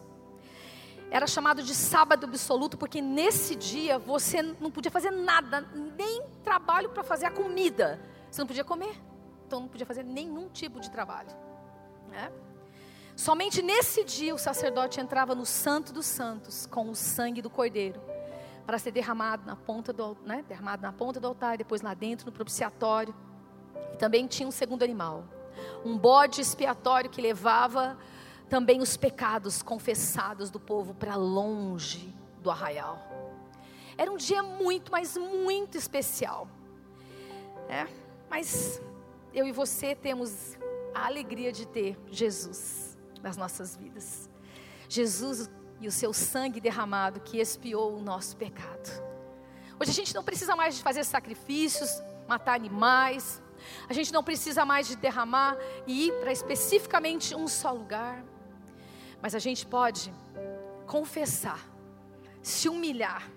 Era 1.10 1.26
chamado 1.26 1.64
de 1.64 1.74
sábado 1.74 2.26
absoluto, 2.26 2.78
porque 2.78 3.02
nesse 3.02 3.56
dia 3.56 3.98
você 3.98 4.42
não 4.42 4.70
podia 4.70 4.92
fazer 4.92 5.12
nada, 5.12 5.62
nem 5.98 6.24
trabalho 6.44 6.90
para 6.90 7.04
fazer 7.04 7.28
a 7.28 7.32
comida. 7.32 8.02
Você 8.30 8.42
não 8.42 8.48
podia 8.48 8.66
comer, 8.66 9.02
então 9.48 9.62
não 9.62 9.70
podia 9.70 9.86
fazer 9.86 10.04
nenhum 10.04 10.50
tipo 10.50 10.82
de 10.82 10.92
trabalho. 10.92 11.30
Né? 12.10 12.30
Somente 13.16 13.62
nesse 13.62 14.04
dia 14.04 14.36
o 14.36 14.38
sacerdote 14.38 15.00
entrava 15.00 15.34
no 15.34 15.46
Santo 15.46 15.94
dos 15.94 16.08
Santos 16.08 16.66
com 16.66 16.90
o 16.90 16.96
sangue 16.96 17.42
do 17.42 17.50
cordeiro 17.50 18.02
para 18.66 18.78
ser 18.80 18.92
derramado 18.92 19.46
na 19.46 19.56
ponta 19.56 19.92
do, 19.92 20.18
né, 20.26 20.44
derramado 20.48 20.82
na 20.82 20.94
ponta 20.94 21.20
do 21.20 21.28
altar, 21.28 21.58
depois 21.58 21.82
lá 21.82 21.94
dentro 21.94 22.26
no 22.26 22.32
propiciatório. 22.32 23.14
E 23.94 23.98
também 23.98 24.28
tinha 24.28 24.48
um 24.48 24.52
segundo 24.52 24.84
animal, 24.84 25.26
um 25.86 25.98
bode 25.98 26.42
expiatório 26.42 27.10
que 27.10 27.22
levava 27.22 27.98
também 28.50 28.82
os 28.82 28.96
pecados 28.98 29.62
confessados 29.62 30.50
do 30.50 30.60
povo 30.60 30.94
para 30.94 31.16
longe 31.16 32.14
do 32.42 32.50
arraial. 32.52 33.00
Era 33.98 34.12
um 34.12 34.18
dia 34.18 34.42
muito, 34.42 34.92
mas 34.92 35.18
muito 35.18 35.78
especial. 35.78 36.48
É, 37.70 37.88
mas 38.30 38.82
eu 39.34 39.48
e 39.48 39.52
você 39.52 39.96
temos 39.96 40.58
a 40.94 41.06
alegria 41.06 41.52
de 41.52 41.68
ter 41.68 41.98
Jesus 42.08 42.98
nas 43.22 43.38
nossas 43.38 43.76
vidas. 43.76 44.30
Jesus 44.90 45.50
e 45.84 45.88
o 45.88 45.92
seu 45.92 46.14
sangue 46.14 46.62
derramado 46.62 47.20
que 47.20 47.40
expiou 47.40 47.98
o 47.98 48.02
nosso 48.02 48.38
pecado. 48.38 48.90
Hoje 49.78 49.92
a 49.92 49.94
gente 49.94 50.16
não 50.16 50.24
precisa 50.24 50.56
mais 50.56 50.78
de 50.78 50.82
fazer 50.82 51.04
sacrifícios, 51.04 51.90
matar 52.26 52.54
animais, 52.54 53.42
a 53.90 53.94
gente 53.94 54.14
não 54.14 54.24
precisa 54.24 54.64
mais 54.64 54.88
de 54.88 54.96
derramar 54.96 55.58
e 55.86 56.08
ir 56.08 56.14
para 56.22 56.32
especificamente 56.32 57.36
um 57.36 57.50
só 57.50 57.72
lugar. 57.72 58.24
Mas 59.22 59.36
a 59.36 59.40
gente 59.40 59.66
pode 59.66 60.14
confessar, 60.88 61.60
se 62.42 62.70
humilhar, 62.70 63.30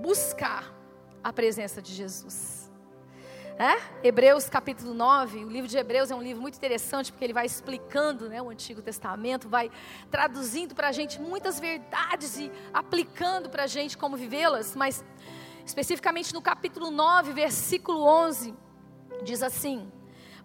buscar 0.00 0.74
a 1.22 1.32
presença 1.32 1.82
de 1.82 1.92
Jesus. 1.92 2.59
É? 3.60 3.78
Hebreus 4.02 4.48
capítulo 4.48 4.94
9, 4.94 5.44
o 5.44 5.50
livro 5.50 5.68
de 5.68 5.76
Hebreus 5.76 6.10
é 6.10 6.14
um 6.14 6.22
livro 6.22 6.40
muito 6.40 6.56
interessante 6.56 7.12
porque 7.12 7.22
ele 7.22 7.34
vai 7.34 7.44
explicando 7.44 8.26
né, 8.26 8.40
o 8.40 8.48
Antigo 8.48 8.80
Testamento, 8.80 9.50
vai 9.50 9.70
traduzindo 10.10 10.74
para 10.74 10.88
a 10.88 10.92
gente 10.92 11.20
muitas 11.20 11.60
verdades 11.60 12.38
e 12.38 12.50
aplicando 12.72 13.50
para 13.50 13.64
a 13.64 13.66
gente 13.66 13.98
como 13.98 14.16
vivê-las, 14.16 14.74
mas 14.74 15.04
especificamente 15.62 16.32
no 16.32 16.40
capítulo 16.40 16.90
9, 16.90 17.34
versículo 17.34 18.02
11, 18.02 18.54
diz 19.22 19.42
assim: 19.42 19.92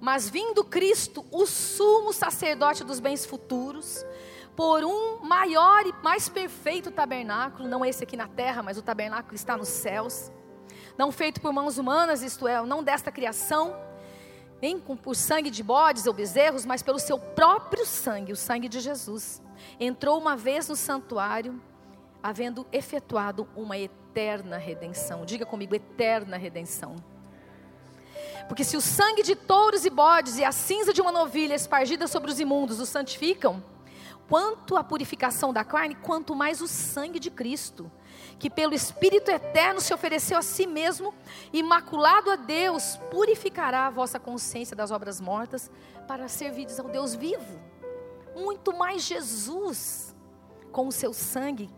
Mas 0.01 0.30
vindo 0.30 0.65
Cristo, 0.65 1.25
o 1.32 1.45
sumo 1.45 2.12
sacerdote 2.12 2.84
dos 2.84 2.99
bens 2.99 3.25
futuros, 3.25 4.06
por 4.58 4.84
um 4.84 5.19
maior 5.23 5.88
e 5.88 5.93
mais 6.04 6.28
perfeito 6.28 6.91
tabernáculo, 6.91 7.65
não 7.65 7.86
esse 7.86 8.04
aqui 8.04 8.17
na 8.17 8.28
terra, 8.28 8.62
mas 8.62 8.78
o 8.78 8.82
tabernáculo 8.82 9.30
que 9.30 9.36
está 9.36 9.56
nos 9.56 9.69
céus, 9.69 10.34
não 10.97 11.12
feito 11.12 11.41
por 11.41 11.51
mãos 11.51 11.77
humanas, 11.77 12.21
isto 12.21 12.47
é, 12.47 12.62
não 12.65 12.84
desta 12.84 13.12
criação, 13.12 13.75
nem 14.62 14.79
por 14.79 15.15
sangue 15.15 15.49
de 15.49 15.62
bodes 15.62 16.08
ou 16.08 16.13
bezerros, 16.13 16.65
mas 16.65 16.81
pelo 16.81 16.99
seu 16.99 17.19
próprio 17.19 17.86
sangue, 17.86 18.31
o 18.31 18.36
sangue 18.36 18.69
de 18.69 18.79
Jesus. 18.79 19.41
Entrou 19.79 20.17
uma 20.17 20.36
vez 20.36 20.67
no 20.67 20.75
santuário, 20.75 21.62
havendo 22.23 22.65
efetuado 22.71 23.47
uma 23.55 23.77
eterna 23.77 24.58
redenção. 24.58 25.25
Diga 25.25 25.45
comigo, 25.45 25.75
eterna 25.75 26.38
redenção. 26.38 26.95
Porque 28.47 28.63
se 28.63 28.77
o 28.77 28.81
sangue 28.81 29.23
de 29.23 29.36
touros 29.36 29.86
e 29.86 29.89
bodes 29.89 30.38
e 30.38 30.43
a 30.43 30.51
cinza 30.51 30.93
de 30.93 31.01
uma 31.01 31.12
novilha 31.12 31.55
espargida 31.55 32.08
sobre 32.08 32.31
os 32.31 32.39
imundos 32.39 32.79
os 32.79 32.89
santificam, 32.89 33.63
quanto 34.29 34.77
a 34.77 34.84
purificação 34.84 35.51
da 35.51 35.63
carne, 35.63 35.95
quanto 35.95 36.36
mais 36.36 36.62
o 36.62 36.67
sangue 36.67 37.19
de 37.19 37.29
Cristo, 37.29 37.91
que 38.38 38.50
pelo 38.50 38.74
Espírito 38.74 39.32
eterno 39.32 39.80
se 39.80 39.93
ofereceu 39.93 40.38
a 40.38 40.41
si 40.41 40.67
mesmo, 40.67 41.13
imaculado 41.54 42.30
a 42.32 42.36
Deus, 42.36 42.98
purificará 43.10 43.88
a 43.88 43.89
vossa 43.89 44.19
consciência 44.19 44.76
das 44.76 44.91
obras 44.91 45.21
mortas, 45.21 45.71
para 46.08 46.28
servides 46.28 46.80
ao 46.80 46.89
Deus 46.89 47.15
vivo. 47.15 47.60
Muito 48.36 48.76
mais 48.76 49.04
Jesus, 49.04 50.13
com 50.71 50.88
o 50.88 50.91
seu 50.91 51.13
sangue. 51.13 51.69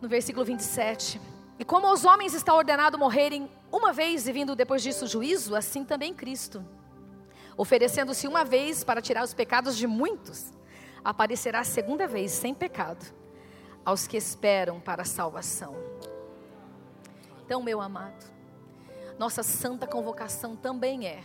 No 0.00 0.08
versículo 0.08 0.44
27. 0.44 1.20
E 1.58 1.64
como 1.64 1.86
aos 1.86 2.04
homens 2.04 2.34
está 2.34 2.54
ordenado 2.54 2.98
morrerem 2.98 3.50
uma 3.70 3.92
vez 3.92 4.26
e 4.26 4.32
vindo 4.32 4.56
depois 4.56 4.82
disso 4.82 5.04
o 5.04 5.08
juízo, 5.08 5.54
assim 5.54 5.84
também 5.84 6.14
Cristo, 6.14 6.64
oferecendo-se 7.56 8.26
uma 8.26 8.44
vez 8.44 8.82
para 8.84 9.00
tirar 9.00 9.24
os 9.24 9.34
pecados 9.34 9.76
de 9.76 9.86
muitos 9.86 10.52
aparecerá 11.06 11.60
a 11.60 11.64
segunda 11.64 12.08
vez 12.08 12.32
sem 12.32 12.52
pecado 12.52 13.14
aos 13.86 14.08
que 14.08 14.16
esperam 14.16 14.80
para 14.80 15.02
a 15.02 15.04
salvação. 15.04 15.76
Então, 17.44 17.62
meu 17.62 17.80
amado, 17.80 18.26
nossa 19.16 19.44
santa 19.44 19.86
convocação 19.86 20.56
também 20.56 21.06
é 21.06 21.22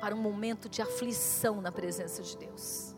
para 0.00 0.14
um 0.14 0.22
momento 0.22 0.68
de 0.68 0.80
aflição 0.80 1.60
na 1.60 1.72
presença 1.72 2.22
de 2.22 2.36
Deus. 2.38 2.94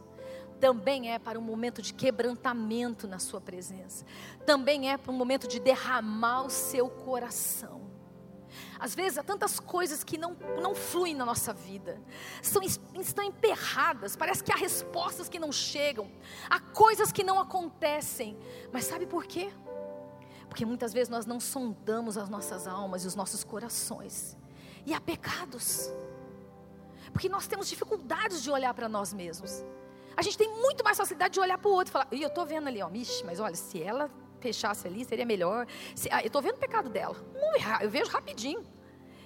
Também 0.61 1.11
é 1.11 1.19
para 1.19 1.39
um 1.39 1.43
momento 1.43 1.81
de 1.81 1.95
quebrantamento 1.95 3.09
na 3.09 3.19
Sua 3.19 3.41
presença. 3.41 4.05
Também 4.45 4.91
é 4.91 4.99
para 4.99 5.11
um 5.11 5.17
momento 5.17 5.49
de 5.49 5.59
derramar 5.59 6.43
o 6.43 6.51
seu 6.51 6.91
coração. 6.91 7.90
Às 8.79 8.95
vezes 8.95 9.19
há 9.19 9.23
tantas 9.23 9.59
coisas 9.61 10.03
que 10.05 10.17
não, 10.19 10.37
não 10.61 10.75
fluem 10.75 11.15
na 11.15 11.25
nossa 11.25 11.53
vida, 11.53 12.01
São, 12.43 12.63
estão 12.63 13.25
emperradas, 13.25 14.17
parece 14.17 14.43
que 14.43 14.53
há 14.53 14.57
respostas 14.57 15.29
que 15.29 15.39
não 15.39 15.53
chegam, 15.53 16.11
há 16.49 16.61
coisas 16.61 17.13
que 17.13 17.23
não 17.23 17.39
acontecem, 17.41 18.39
mas 18.73 18.85
sabe 18.85 19.07
por 19.07 19.25
quê? 19.25 19.53
Porque 20.49 20.65
muitas 20.65 20.93
vezes 20.93 21.09
nós 21.09 21.27
não 21.27 21.39
sondamos 21.39 22.19
as 22.19 22.29
nossas 22.29 22.67
almas 22.67 23.05
e 23.05 23.07
os 23.07 23.15
nossos 23.15 23.45
corações, 23.45 24.37
e 24.85 24.95
há 24.95 25.01
pecados, 25.01 25.91
porque 27.13 27.29
nós 27.29 27.47
temos 27.47 27.69
dificuldades 27.69 28.43
de 28.43 28.51
olhar 28.51 28.73
para 28.73 28.89
nós 28.89 29.13
mesmos. 29.13 29.65
A 30.17 30.23
gente 30.23 30.37
tem 30.37 30.49
muito 30.49 30.85
mais 30.85 30.99
facilidade 30.99 31.35
de 31.35 31.41
olhar 31.41 31.57
para 31.57 31.69
o 31.69 31.73
outro 31.73 31.91
e 31.91 31.93
falar, 31.93 32.09
e 32.13 32.23
eu 32.23 32.29
estou 32.29 32.45
vendo 32.45 32.69
ali, 32.69 32.83
ó, 32.83 32.89
Mixe, 32.89 33.25
mas 33.25 33.41
olha, 33.41 33.55
se 33.55 33.83
ela 33.83 34.11
fechasse 34.41 34.87
ali, 34.87 35.05
seria 35.05 35.25
melhor. 35.25 35.67
Se, 35.95 36.09
ah, 36.11 36.21
eu 36.21 36.27
estou 36.27 36.43
vendo 36.43 36.57
o 36.57 36.59
pecado 36.59 36.89
dela. 36.89 37.17
eu 37.81 37.91
vejo 37.91 38.11
rapidinho. 38.11 38.65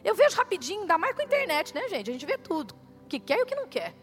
Eu 0.02 0.14
vejo 0.14 0.36
rapidinho, 0.36 0.82
ainda 0.82 0.98
mais 0.98 1.14
com 1.14 1.22
a 1.22 1.24
internet, 1.24 1.74
né, 1.74 1.88
gente? 1.88 2.10
A 2.10 2.12
gente 2.12 2.26
vê 2.26 2.36
tudo. 2.36 2.74
O 3.04 3.06
que 3.06 3.18
quer 3.18 3.38
e 3.38 3.42
o 3.42 3.46
que 3.46 3.54
não 3.54 3.66
quer. 3.66 3.94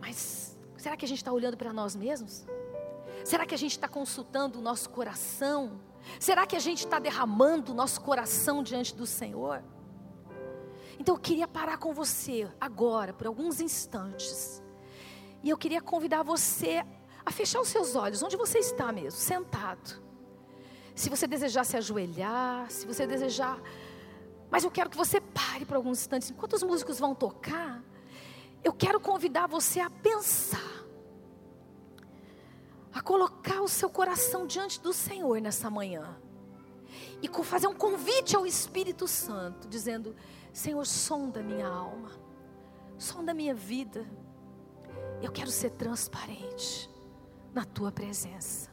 Mas 0.00 0.58
será 0.76 0.96
que 0.96 1.04
a 1.04 1.08
gente 1.08 1.18
está 1.18 1.32
olhando 1.32 1.56
para 1.56 1.72
nós 1.72 1.94
mesmos? 1.94 2.46
Será 3.24 3.46
que 3.46 3.54
a 3.54 3.58
gente 3.58 3.72
está 3.72 3.86
consultando 3.86 4.58
o 4.58 4.62
nosso 4.62 4.90
coração? 4.90 5.80
Será 6.18 6.46
que 6.46 6.56
a 6.56 6.60
gente 6.60 6.84
está 6.84 6.98
derramando 6.98 7.72
o 7.72 7.74
nosso 7.74 8.00
coração 8.00 8.62
diante 8.62 8.94
do 8.94 9.06
Senhor? 9.06 9.62
Então 10.98 11.14
eu 11.14 11.20
queria 11.20 11.46
parar 11.46 11.78
com 11.78 11.94
você 11.94 12.50
agora, 12.60 13.12
por 13.12 13.26
alguns 13.26 13.60
instantes. 13.60 14.62
E 15.42 15.48
eu 15.48 15.56
queria 15.56 15.80
convidar 15.80 16.22
você 16.22 16.84
a 17.24 17.30
fechar 17.30 17.60
os 17.60 17.68
seus 17.68 17.94
olhos, 17.94 18.22
onde 18.22 18.36
você 18.36 18.58
está 18.58 18.92
mesmo, 18.92 19.18
sentado. 19.18 20.00
Se 20.94 21.08
você 21.08 21.26
desejar 21.26 21.64
se 21.64 21.76
ajoelhar, 21.76 22.70
se 22.70 22.86
você 22.86 23.06
desejar. 23.06 23.60
Mas 24.50 24.64
eu 24.64 24.70
quero 24.70 24.90
que 24.90 24.96
você 24.96 25.20
pare 25.20 25.64
por 25.64 25.76
alguns 25.76 26.00
instantes. 26.00 26.30
Enquanto 26.30 26.54
os 26.54 26.62
músicos 26.62 26.98
vão 26.98 27.14
tocar, 27.14 27.82
eu 28.62 28.72
quero 28.72 29.00
convidar 29.00 29.46
você 29.46 29.80
a 29.80 29.88
pensar, 29.88 30.84
a 32.92 33.00
colocar 33.00 33.62
o 33.62 33.68
seu 33.68 33.88
coração 33.88 34.46
diante 34.46 34.80
do 34.80 34.92
Senhor 34.92 35.40
nessa 35.40 35.70
manhã. 35.70 36.16
E 37.22 37.28
fazer 37.44 37.66
um 37.66 37.74
convite 37.74 38.34
ao 38.34 38.46
Espírito 38.46 39.06
Santo, 39.06 39.68
dizendo: 39.68 40.16
Senhor, 40.52 40.84
sonda 40.84 41.42
minha 41.42 41.68
alma, 41.68 42.10
sonda 42.98 43.32
minha 43.32 43.54
vida. 43.54 44.06
Eu 45.22 45.30
quero 45.30 45.50
ser 45.50 45.70
transparente 45.70 46.89
na 47.54 47.64
tua 47.64 47.90
presença. 47.90 48.70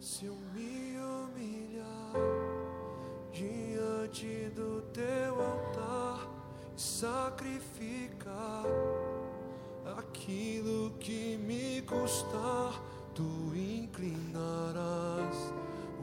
Se 0.00 0.26
eu 0.26 0.34
me 0.52 0.96
humilhar 0.98 2.12
diante 3.32 4.50
do 4.50 4.82
teu 4.92 5.40
altar 5.40 6.28
e 6.76 6.80
sacrificar 6.80 8.64
aquilo 9.96 10.90
que 10.98 11.36
me 11.36 11.82
custar, 11.82 12.82
tu 13.14 13.52
inclinarás 13.54 15.36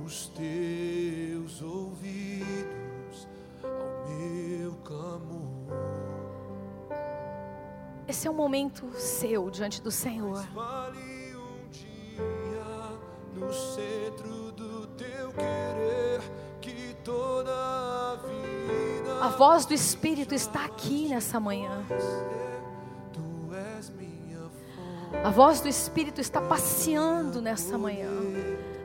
os 0.05 0.27
teus 0.29 1.61
ouvidos 1.61 2.78
Esse 8.09 8.27
é 8.27 8.31
um 8.31 8.33
momento 8.33 8.89
seu 8.95 9.51
diante 9.51 9.83
do 9.83 9.91
Senhor. 9.91 10.43
Vale 10.51 11.35
um 11.35 11.69
dia 11.69 12.97
no 13.35 13.53
centro 13.53 14.51
do 14.51 14.87
teu 14.87 15.31
querer 15.31 16.19
que 16.59 16.95
toda 17.03 17.51
a 17.53 18.15
vida. 18.15 19.23
A 19.23 19.29
voz 19.29 19.67
do 19.67 19.75
Espírito 19.75 20.33
está 20.33 20.65
aqui 20.65 21.07
nessa 21.07 21.39
manhã. 21.39 21.85
A 25.23 25.29
voz 25.29 25.61
do 25.61 25.67
Espírito 25.67 26.19
está 26.19 26.41
passeando 26.41 27.39
nessa 27.43 27.77
manhã, 27.77 28.09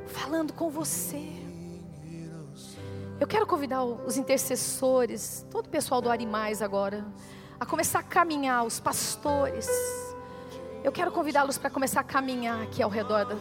falando 0.07 0.53
com 0.53 0.69
você. 0.69 1.33
Eu 3.19 3.27
quero 3.27 3.47
convidar 3.47 3.85
os 3.85 4.19
intercessores, 4.19 5.47
todo 5.51 5.65
o 5.65 5.71
pessoal 5.71 6.03
do 6.03 6.11
Animais 6.11 6.61
agora, 6.61 7.07
a 7.59 7.67
começar 7.67 8.01
a 8.01 8.03
caminhar, 8.03 8.65
os 8.65 8.81
pastores. 8.81 9.69
Eu 10.83 10.93
quero 10.93 11.11
convidá-los 11.11 11.57
para 11.57 11.71
começar 11.71 12.01
a 12.01 12.05
caminhar 12.05 12.63
aqui 12.63 12.83
ao 12.83 12.91
redor 12.91 13.25
da. 13.25 13.37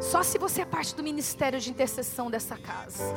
Só 0.00 0.22
se 0.22 0.38
você 0.38 0.62
é 0.62 0.64
parte 0.64 0.94
do 0.94 1.02
ministério 1.02 1.58
de 1.58 1.70
intercessão 1.70 2.30
dessa 2.30 2.56
casa. 2.56 3.14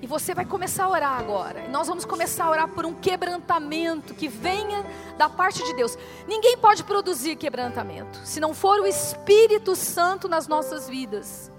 E 0.00 0.06
você 0.06 0.34
vai 0.34 0.44
começar 0.44 0.84
a 0.84 0.90
orar 0.90 1.18
agora. 1.18 1.64
E 1.64 1.68
nós 1.68 1.88
vamos 1.88 2.04
começar 2.04 2.44
a 2.44 2.50
orar 2.50 2.68
por 2.68 2.84
um 2.84 2.94
quebrantamento 2.94 4.14
que 4.14 4.28
venha 4.28 4.84
da 5.16 5.28
parte 5.28 5.64
de 5.64 5.74
Deus. 5.74 5.96
Ninguém 6.28 6.56
pode 6.58 6.84
produzir 6.84 7.36
quebrantamento 7.36 8.18
se 8.24 8.38
não 8.38 8.52
for 8.52 8.80
o 8.80 8.86
Espírito 8.86 9.74
Santo 9.74 10.28
nas 10.28 10.46
nossas 10.46 10.88
vidas. 10.88 11.50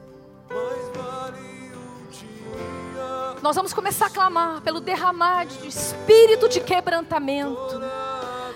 Nós 3.41 3.55
vamos 3.55 3.71
começar 3.71 4.07
a 4.07 4.09
clamar 4.09 4.61
pelo 4.61 4.79
derramar 4.79 5.45
de 5.45 5.67
espírito 5.67 6.49
de 6.49 6.59
quebrantamento, 6.59 7.79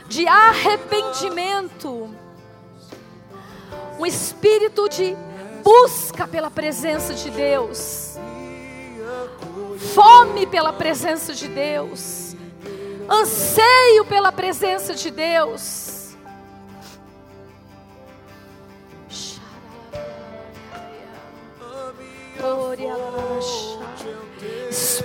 de 0.08 0.28
arrependimento, 0.28 2.10
um 4.00 4.06
espírito 4.06 4.90
de 4.90 5.16
busca 5.64 6.28
pela 6.28 6.50
presença 6.50 7.14
de 7.14 7.30
Deus, 7.30 8.18
fome 9.94 10.48
pela 10.48 10.74
presença 10.74 11.34
de 11.34 11.48
Deus, 11.48 12.36
anseio 13.08 14.04
pela 14.06 14.32
presença 14.32 14.96
de 14.96 15.12
Deus. 15.12 15.92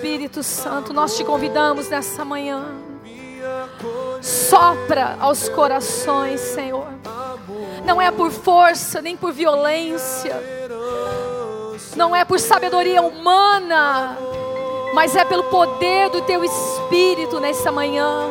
Espírito 0.06 0.40
Santo, 0.40 0.92
nós 0.92 1.16
te 1.16 1.24
convidamos 1.24 1.88
nessa 1.88 2.24
manhã. 2.24 2.64
Sopra 4.22 5.16
aos 5.18 5.48
corações, 5.48 6.40
Senhor. 6.40 6.86
Não 7.84 8.00
é 8.00 8.12
por 8.12 8.30
força, 8.30 9.02
nem 9.02 9.16
por 9.16 9.32
violência. 9.32 10.40
Não 11.96 12.14
é 12.14 12.24
por 12.24 12.38
sabedoria 12.38 13.02
humana, 13.02 14.16
mas 14.94 15.16
é 15.16 15.24
pelo 15.24 15.42
poder 15.44 16.08
do 16.10 16.22
teu 16.22 16.44
espírito 16.44 17.40
nessa 17.40 17.72
manhã. 17.72 18.28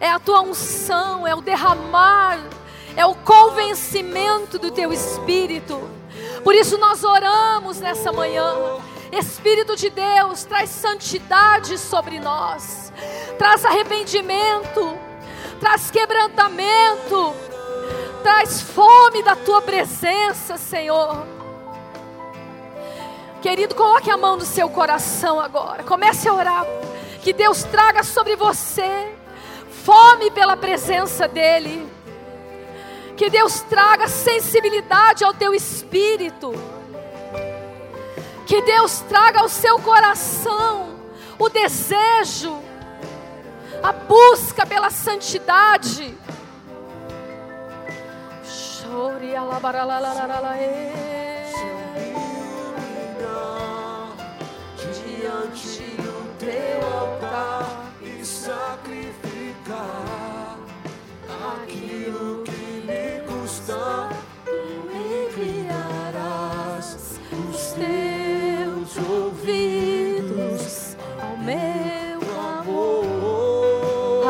É 0.00 0.10
a 0.10 0.18
tua 0.18 0.40
unção, 0.40 1.24
é 1.24 1.32
o 1.36 1.40
derramar, 1.40 2.40
é 2.96 3.06
o 3.06 3.14
convencimento 3.14 4.58
do 4.58 4.72
teu 4.72 4.92
espírito. 4.92 5.80
Por 6.42 6.52
isso 6.52 6.76
nós 6.78 7.04
oramos 7.04 7.78
nessa 7.78 8.10
manhã. 8.10 8.80
Espírito 9.12 9.74
de 9.74 9.90
Deus, 9.90 10.44
traz 10.44 10.70
santidade 10.70 11.76
sobre 11.78 12.20
nós, 12.20 12.92
traz 13.36 13.64
arrependimento, 13.64 14.96
traz 15.58 15.90
quebrantamento, 15.90 17.34
traz 18.22 18.60
fome 18.60 19.22
da 19.22 19.34
tua 19.34 19.60
presença, 19.62 20.56
Senhor. 20.56 21.26
Querido, 23.42 23.74
coloque 23.74 24.10
a 24.10 24.16
mão 24.16 24.36
no 24.36 24.44
seu 24.44 24.68
coração 24.68 25.40
agora, 25.40 25.82
comece 25.82 26.28
a 26.28 26.34
orar, 26.34 26.64
que 27.22 27.32
Deus 27.32 27.64
traga 27.64 28.04
sobre 28.04 28.36
você 28.36 29.12
fome 29.84 30.30
pela 30.30 30.56
presença 30.56 31.26
dEle, 31.26 31.90
que 33.16 33.28
Deus 33.28 33.60
traga 33.62 34.06
sensibilidade 34.06 35.24
ao 35.24 35.34
teu 35.34 35.52
espírito 35.52 36.79
que 38.50 38.60
Deus 38.62 38.98
traga 39.08 39.38
ao 39.42 39.48
seu 39.48 39.78
coração 39.78 40.98
o 41.38 41.48
desejo, 41.48 42.60
a 43.80 43.92
busca 43.92 44.66
pela 44.66 44.90
santidade. 44.90 46.18
Chore 48.42 49.36
diante 54.98 55.84
do 56.02 56.36
teu 56.40 56.80
altar 56.98 57.92
e 58.02 58.24
sacrificar 58.24 59.76
aquilo 61.62 62.42
que 62.42 62.82
me 62.84 63.20
custa. 63.28 64.10
Ouvidos 69.50 70.96
ao 71.20 71.36
meu 71.36 72.20
amor. 72.58 74.24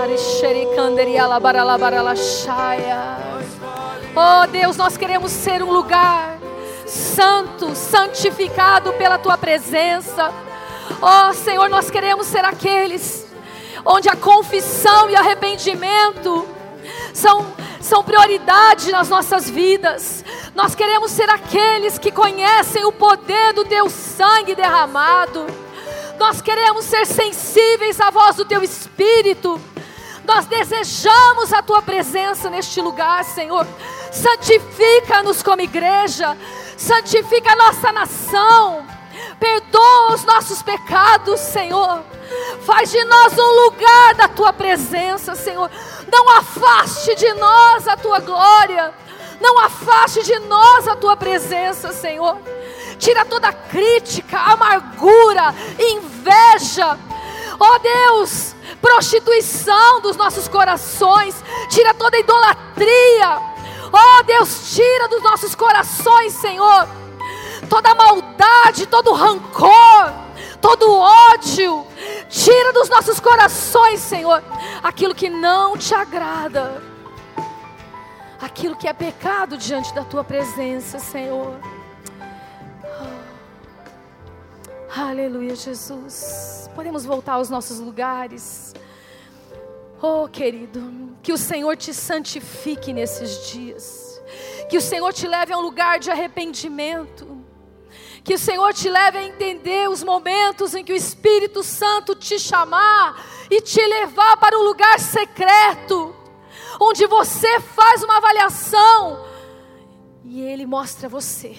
Oh 4.16 4.46
Deus, 4.46 4.76
nós 4.76 4.96
queremos 4.96 5.30
ser 5.30 5.62
um 5.62 5.70
lugar 5.70 6.38
santo, 6.87 7.74
santificado 7.74 8.92
pela 8.94 9.18
tua 9.18 9.37
presença. 9.37 10.33
Oh 11.00 11.33
Senhor, 11.33 11.68
nós 11.68 11.90
queremos 11.90 12.26
ser 12.26 12.44
aqueles 12.44 13.26
onde 13.85 14.09
a 14.09 14.16
confissão 14.16 15.09
e 15.09 15.16
arrependimento 15.16 16.46
são, 17.14 17.46
são 17.80 18.02
prioridade 18.02 18.90
nas 18.90 19.09
nossas 19.09 19.48
vidas. 19.48 20.24
Nós 20.54 20.74
queremos 20.74 21.12
ser 21.12 21.28
aqueles 21.30 21.98
que 21.98 22.10
conhecem 22.10 22.84
o 22.84 22.92
poder 22.92 23.52
do 23.52 23.64
teu 23.64 23.88
sangue 23.88 24.54
derramado. 24.54 25.46
Nós 26.18 26.42
queremos 26.42 26.84
ser 26.84 27.06
sensíveis 27.06 28.00
à 28.00 28.10
voz 28.10 28.36
do 28.36 28.44
teu 28.44 28.62
espírito. 28.62 29.60
Nós 30.24 30.46
desejamos 30.46 31.52
a 31.52 31.62
tua 31.62 31.80
presença 31.80 32.50
neste 32.50 32.80
lugar, 32.80 33.24
Senhor. 33.24 33.66
Santifica-nos 34.12 35.42
como 35.42 35.62
igreja, 35.62 36.36
santifica 36.76 37.52
a 37.52 37.56
nossa 37.56 37.92
nação, 37.92 38.86
perdoa 39.38 40.14
os 40.14 40.24
nossos 40.24 40.62
pecados, 40.62 41.40
Senhor. 41.40 42.02
Faz 42.66 42.90
de 42.90 43.02
nós 43.04 43.32
um 43.38 43.64
lugar 43.64 44.14
da 44.14 44.28
tua 44.28 44.52
presença, 44.52 45.34
Senhor. 45.34 45.70
Não 46.12 46.28
afaste 46.36 47.14
de 47.14 47.32
nós 47.34 47.88
a 47.88 47.96
tua 47.96 48.20
glória. 48.20 48.92
Não 49.40 49.59
afaste 49.59 50.22
de 50.22 50.38
nós 50.40 50.87
a 50.87 50.94
tua 50.94 51.16
presença, 51.16 51.92
Senhor. 51.92 52.37
Tira 52.98 53.24
toda 53.24 53.53
crítica, 53.53 54.38
amargura, 54.38 55.55
inveja. 55.79 56.98
Ó 57.59 57.74
oh 57.74 57.79
Deus, 57.79 58.55
prostituição 58.81 60.03
dos 60.03 60.16
nossos 60.16 60.46
corações. 60.46 61.42
Tira 61.70 61.94
toda 61.94 62.18
idolatria. 62.18 63.40
Ó 63.92 64.18
oh 64.18 64.22
Deus, 64.24 64.74
tira 64.74 65.09
dos 65.09 65.22
nossos 65.22 65.55
corações, 65.55 66.35
Senhor, 66.35 66.87
toda 67.68 67.94
maldade, 67.94 68.87
todo 68.87 69.12
rancor, 69.12 70.12
todo 70.61 70.92
ódio. 70.92 71.87
Tira 72.29 72.72
dos 72.72 72.88
nossos 72.88 73.18
corações, 73.18 74.00
Senhor, 74.00 74.42
aquilo 74.83 75.14
que 75.14 75.29
não 75.29 75.76
te 75.76 75.92
agrada 75.94 76.90
aquilo 78.40 78.74
que 78.74 78.88
é 78.88 78.92
pecado 78.92 79.59
diante 79.59 79.94
da 79.94 80.05
tua 80.05 80.24
presença, 80.24 80.98
Senhor. 80.98 81.61
Oh. 82.85 83.20
Aleluia, 85.00 85.55
Jesus. 85.55 86.70
Podemos 86.74 87.05
voltar 87.05 87.35
aos 87.35 87.50
nossos 87.50 87.79
lugares. 87.79 88.74
Oh, 90.00 90.26
querido, 90.26 91.14
que 91.22 91.33
o 91.33 91.38
Senhor 91.38 91.76
te 91.76 91.92
santifique 91.92 92.92
nesses 92.92 93.50
dias. 93.50 94.20
Que 94.70 94.79
o 94.79 94.81
Senhor 94.81 95.12
te 95.12 95.26
leve 95.29 95.53
a 95.53 95.59
um 95.59 95.61
lugar 95.61 95.98
de 95.98 96.11
arrependimento. 96.11 97.38
Que 98.24 98.35
o 98.35 98.38
Senhor 98.38 98.72
te 98.72 98.88
leve 98.88 99.18
a 99.18 99.24
entender 99.24 99.88
os 99.90 100.03
momentos 100.03 100.74
em 100.74 100.85
que 100.85 100.92
o 100.92 100.96
Espírito 100.96 101.62
Santo 101.62 102.14
te 102.14 102.38
chamar 102.38 103.22
e 103.50 103.61
te 103.61 103.81
levar 103.85 104.37
para 104.38 104.59
um 104.59 104.62
lugar 104.62 104.98
secreto 105.00 106.19
onde 106.80 107.06
você 107.06 107.60
faz 107.60 108.02
uma 108.02 108.16
avaliação 108.16 109.22
e 110.24 110.40
ele 110.40 110.64
mostra 110.64 111.06
a 111.06 111.10
você 111.10 111.54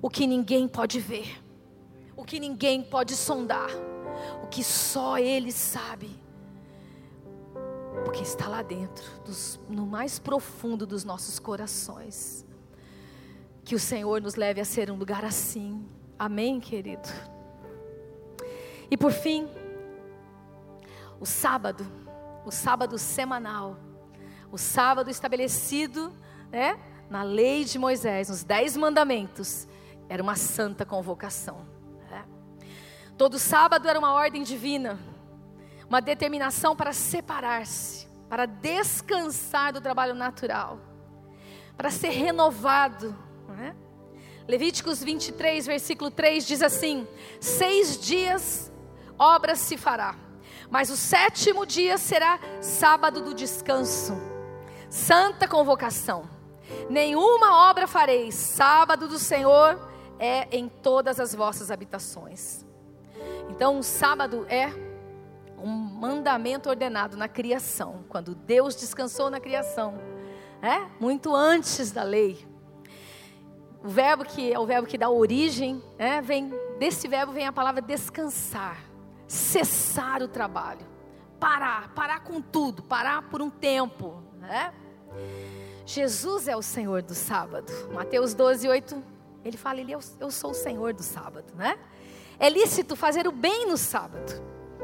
o 0.00 0.08
que 0.08 0.26
ninguém 0.26 0.68
pode 0.68 1.00
ver, 1.00 1.42
o 2.16 2.24
que 2.24 2.38
ninguém 2.38 2.82
pode 2.82 3.16
sondar, 3.16 3.70
o 4.42 4.46
que 4.46 4.62
só 4.62 5.18
ele 5.18 5.50
sabe. 5.50 6.22
Porque 8.04 8.22
está 8.22 8.46
lá 8.46 8.60
dentro, 8.60 9.04
dos, 9.24 9.58
no 9.68 9.86
mais 9.86 10.18
profundo 10.18 10.86
dos 10.86 11.04
nossos 11.04 11.38
corações. 11.38 12.44
Que 13.64 13.74
o 13.74 13.78
Senhor 13.78 14.20
nos 14.20 14.34
leve 14.34 14.60
a 14.60 14.64
ser 14.64 14.90
um 14.90 14.96
lugar 14.96 15.24
assim. 15.24 15.88
Amém, 16.18 16.60
querido? 16.60 17.08
E 18.90 18.96
por 18.96 19.10
fim, 19.10 19.48
o 21.18 21.24
sábado, 21.24 21.86
o 22.44 22.50
sábado 22.50 22.98
semanal 22.98 23.78
o 24.54 24.58
sábado 24.58 25.10
estabelecido 25.10 26.12
né, 26.48 26.78
na 27.10 27.24
lei 27.24 27.64
de 27.64 27.76
Moisés, 27.76 28.28
nos 28.28 28.44
dez 28.44 28.76
mandamentos, 28.76 29.66
era 30.08 30.22
uma 30.22 30.36
santa 30.36 30.86
convocação. 30.86 31.66
Né? 32.08 32.24
Todo 33.18 33.36
sábado 33.36 33.88
era 33.88 33.98
uma 33.98 34.12
ordem 34.12 34.44
divina, 34.44 34.96
uma 35.88 36.00
determinação 36.00 36.76
para 36.76 36.92
separar-se, 36.92 38.06
para 38.28 38.46
descansar 38.46 39.72
do 39.72 39.80
trabalho 39.80 40.14
natural, 40.14 40.78
para 41.76 41.90
ser 41.90 42.10
renovado. 42.10 43.12
Né? 43.48 43.74
Levíticos 44.46 45.02
23, 45.02 45.66
versículo 45.66 46.12
3 46.12 46.46
diz 46.46 46.62
assim: 46.62 47.08
Seis 47.40 47.98
dias 47.98 48.72
obra 49.18 49.56
se 49.56 49.76
fará, 49.76 50.14
mas 50.70 50.90
o 50.90 50.96
sétimo 50.96 51.66
dia 51.66 51.98
será 51.98 52.38
sábado 52.60 53.20
do 53.20 53.34
descanso 53.34 54.32
Santa 54.94 55.48
convocação. 55.48 56.22
Nenhuma 56.88 57.68
obra 57.68 57.84
fareis, 57.88 58.36
sábado 58.36 59.08
do 59.08 59.18
Senhor 59.18 59.76
é 60.20 60.46
em 60.56 60.68
todas 60.68 61.18
as 61.18 61.34
vossas 61.34 61.68
habitações. 61.68 62.64
Então, 63.50 63.80
o 63.80 63.82
sábado 63.82 64.46
é 64.48 64.72
um 65.58 65.68
mandamento 65.68 66.68
ordenado 66.68 67.16
na 67.16 67.26
criação, 67.26 68.04
quando 68.08 68.36
Deus 68.36 68.76
descansou 68.76 69.28
na 69.28 69.40
criação, 69.40 69.98
é? 70.62 70.86
Muito 71.00 71.34
antes 71.34 71.90
da 71.90 72.04
lei. 72.04 72.46
O 73.82 73.88
verbo 73.88 74.24
que 74.24 74.52
é 74.52 74.58
o 74.60 74.64
verbo 74.64 74.86
que 74.86 74.96
dá 74.96 75.10
origem, 75.10 75.82
é? 75.98 76.20
vem 76.20 76.54
desse 76.78 77.08
verbo 77.08 77.32
vem 77.32 77.48
a 77.48 77.52
palavra 77.52 77.82
descansar, 77.82 78.78
cessar 79.26 80.22
o 80.22 80.28
trabalho, 80.28 80.86
parar, 81.40 81.92
parar 81.94 82.20
com 82.20 82.40
tudo, 82.40 82.80
parar 82.80 83.22
por 83.22 83.42
um 83.42 83.50
tempo, 83.50 84.22
né? 84.38 84.72
Jesus 85.86 86.48
é 86.48 86.56
o 86.56 86.62
Senhor 86.62 87.02
do 87.02 87.14
sábado. 87.14 87.70
Mateus 87.92 88.34
12, 88.34 88.68
8, 88.68 89.02
ele 89.44 89.56
fala, 89.56 89.80
ele, 89.80 89.92
é 89.92 89.98
eu 90.20 90.30
sou 90.30 90.50
o 90.52 90.54
Senhor 90.54 90.94
do 90.94 91.02
sábado, 91.02 91.52
né? 91.54 91.78
É 92.38 92.48
lícito 92.48 92.96
fazer 92.96 93.28
o 93.28 93.32
bem 93.32 93.66
no 93.66 93.76
sábado. 93.76 94.42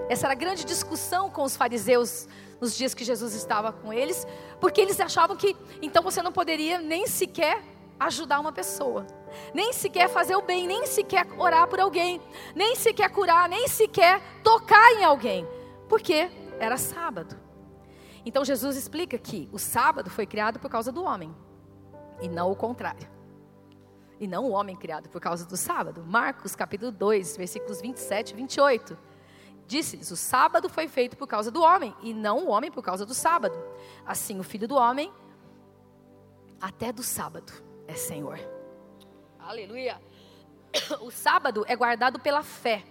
Essa 0.09 0.27
era 0.27 0.33
a 0.33 0.37
grande 0.37 0.65
discussão 0.65 1.31
com 1.31 1.43
os 1.43 1.57
fariseus 1.57 2.29
nos 2.61 2.77
dias 2.77 2.95
que 2.95 3.05
Jesus 3.05 3.35
estava 3.35 3.73
com 3.73 3.93
eles, 3.93 4.27
porque 4.61 4.81
eles 4.81 5.01
achavam 5.01 5.37
que 5.37 5.57
então 5.81 6.03
você 6.03 6.21
não 6.21 6.33
poderia 6.33 6.79
nem 6.79 7.07
sequer 7.07 7.63
ajudar 7.99 8.41
uma 8.41 8.53
pessoa, 8.53 9.07
nem 9.55 9.73
sequer 9.73 10.09
fazer 10.09 10.37
o 10.37 10.43
bem, 10.43 10.67
nem 10.67 10.87
sequer 10.87 11.27
orar 11.39 11.67
por 11.69 11.81
alguém, 11.81 12.21
nem 12.55 12.75
sequer 12.77 13.11
curar, 13.11 13.49
nem 13.49 13.69
sequer 13.69 14.21
tocar 14.43 14.93
em 14.93 15.05
alguém, 15.05 15.47
porque 15.89 16.31
era 16.59 16.77
sábado. 16.77 17.37
Então 18.25 18.45
Jesus 18.45 18.77
explica 18.77 19.19
que 19.19 19.49
o 19.53 19.59
sábado 19.59 20.11
foi 20.11 20.27
criado 20.27 20.59
por 20.59 20.71
causa 20.71 20.93
do 20.93 21.03
homem, 21.03 21.35
e 22.21 22.29
não 22.29 22.51
o 22.51 22.57
contrário. 22.57 23.09
E 24.19 24.27
não 24.27 24.45
o 24.45 24.51
homem 24.51 24.77
criado 24.77 25.09
por 25.09 25.21
causa 25.21 25.47
do 25.47 25.57
sábado. 25.57 26.05
Marcos 26.07 26.55
capítulo 26.55 26.93
2, 26.93 27.39
versículos 27.39 27.81
27 27.81 28.33
e 28.33 28.37
28. 28.37 28.99
Disse-lhes: 29.67 30.11
O 30.11 30.17
sábado 30.17 30.69
foi 30.69 30.89
feito 30.89 31.17
por 31.17 31.27
causa 31.27 31.51
do 31.51 31.63
homem, 31.63 31.95
e 32.03 32.13
não 32.13 32.45
o 32.45 32.49
homem 32.49 32.71
por 32.71 32.83
causa 32.83 33.07
do 33.07 33.15
sábado. 33.15 33.57
Assim, 34.05 34.39
o 34.39 34.43
filho 34.43 34.69
do 34.69 34.75
homem, 34.75 35.11
até 36.61 36.93
do 36.93 37.03
sábado, 37.03 37.53
é 37.89 37.95
Senhor. 37.95 38.39
Aleluia. 39.39 40.01
O 41.01 41.11
sábado 41.11 41.65
é 41.67 41.75
guardado 41.75 42.21
pela 42.21 42.43
fé, 42.43 42.85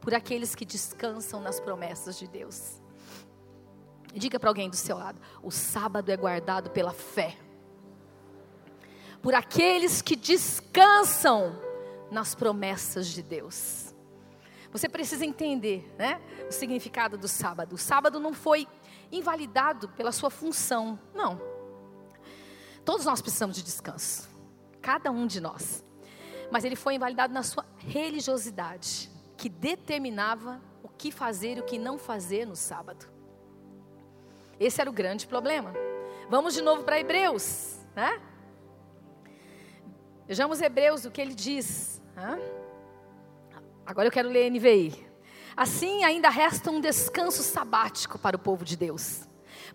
por 0.00 0.14
aqueles 0.14 0.54
que 0.54 0.64
descansam 0.64 1.40
nas 1.40 1.60
promessas 1.60 2.18
de 2.18 2.26
Deus. 2.26 2.79
Diga 4.14 4.40
para 4.40 4.50
alguém 4.50 4.68
do 4.68 4.76
seu 4.76 4.96
lado: 4.98 5.20
o 5.42 5.50
sábado 5.50 6.10
é 6.10 6.16
guardado 6.16 6.70
pela 6.70 6.92
fé, 6.92 7.36
por 9.22 9.34
aqueles 9.34 10.02
que 10.02 10.16
descansam 10.16 11.56
nas 12.10 12.34
promessas 12.34 13.06
de 13.06 13.22
Deus. 13.22 13.94
Você 14.72 14.88
precisa 14.88 15.24
entender 15.24 15.92
né, 15.98 16.20
o 16.48 16.52
significado 16.52 17.18
do 17.18 17.26
sábado. 17.26 17.74
O 17.74 17.78
sábado 17.78 18.20
não 18.20 18.32
foi 18.32 18.68
invalidado 19.10 19.88
pela 19.90 20.12
sua 20.12 20.30
função, 20.30 20.98
não. 21.12 21.40
Todos 22.84 23.04
nós 23.04 23.20
precisamos 23.20 23.56
de 23.56 23.62
descanso, 23.62 24.28
cada 24.80 25.10
um 25.10 25.26
de 25.26 25.40
nós. 25.40 25.84
Mas 26.50 26.64
ele 26.64 26.76
foi 26.76 26.94
invalidado 26.94 27.32
na 27.32 27.42
sua 27.42 27.64
religiosidade, 27.78 29.10
que 29.36 29.48
determinava 29.48 30.60
o 30.82 30.88
que 30.88 31.10
fazer 31.10 31.58
e 31.58 31.60
o 31.60 31.64
que 31.64 31.78
não 31.78 31.98
fazer 31.98 32.46
no 32.46 32.56
sábado. 32.56 33.06
Esse 34.60 34.78
era 34.78 34.90
o 34.90 34.92
grande 34.92 35.26
problema. 35.26 35.72
Vamos 36.28 36.52
de 36.52 36.60
novo 36.60 36.84
para 36.84 37.00
Hebreus, 37.00 37.78
né? 37.96 38.20
Vejamos 40.28 40.60
Hebreus, 40.60 41.06
o 41.06 41.10
que 41.10 41.20
ele 41.20 41.34
diz. 41.34 42.00
Né? 42.14 42.38
Agora 43.86 44.06
eu 44.06 44.12
quero 44.12 44.28
ler 44.28 44.50
NVI. 44.50 45.08
Assim 45.56 46.04
ainda 46.04 46.28
resta 46.28 46.70
um 46.70 46.80
descanso 46.80 47.42
sabático 47.42 48.18
para 48.18 48.36
o 48.36 48.38
povo 48.38 48.64
de 48.64 48.76
Deus. 48.76 49.26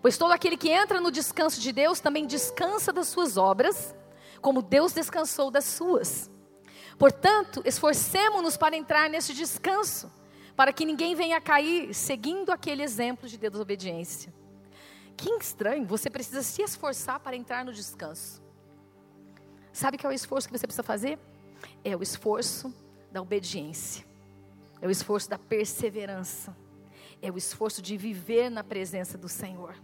Pois 0.01 0.17
todo 0.17 0.31
aquele 0.31 0.55
que 0.55 0.69
entra 0.69 1.01
no 1.01 1.11
descanso 1.11 1.59
de 1.59 1.71
Deus 1.71 1.99
também 1.99 2.27
descansa 2.27 2.93
das 2.93 3.07
suas 3.07 3.37
obras, 3.37 3.95
como 4.39 4.61
Deus 4.61 4.93
descansou 4.93 5.49
das 5.49 5.65
suas. 5.65 6.29
Portanto, 6.97 7.61
esforcemo-nos 7.65 8.55
para 8.55 8.77
entrar 8.77 9.09
nesse 9.09 9.33
descanso, 9.33 10.11
para 10.55 10.71
que 10.71 10.85
ninguém 10.85 11.15
venha 11.15 11.41
cair 11.41 11.93
seguindo 11.93 12.51
aquele 12.51 12.83
exemplo 12.83 13.27
de 13.27 13.37
desobediência. 13.37 14.33
Que 15.17 15.29
estranho, 15.29 15.85
você 15.85 16.09
precisa 16.09 16.43
se 16.43 16.61
esforçar 16.61 17.19
para 17.19 17.35
entrar 17.35 17.63
no 17.63 17.73
descanso. 17.73 18.41
Sabe 19.71 19.97
que 19.97 20.05
é 20.05 20.09
o 20.09 20.13
esforço 20.13 20.47
que 20.47 20.57
você 20.57 20.65
precisa 20.65 20.83
fazer? 20.83 21.19
É 21.83 21.95
o 21.95 22.01
esforço 22.01 22.73
da 23.11 23.21
obediência, 23.21 24.05
é 24.81 24.87
o 24.87 24.91
esforço 24.91 25.29
da 25.29 25.37
perseverança, 25.37 26.55
é 27.21 27.31
o 27.31 27.37
esforço 27.37 27.81
de 27.81 27.97
viver 27.97 28.49
na 28.49 28.63
presença 28.63 29.17
do 29.17 29.29
Senhor. 29.29 29.75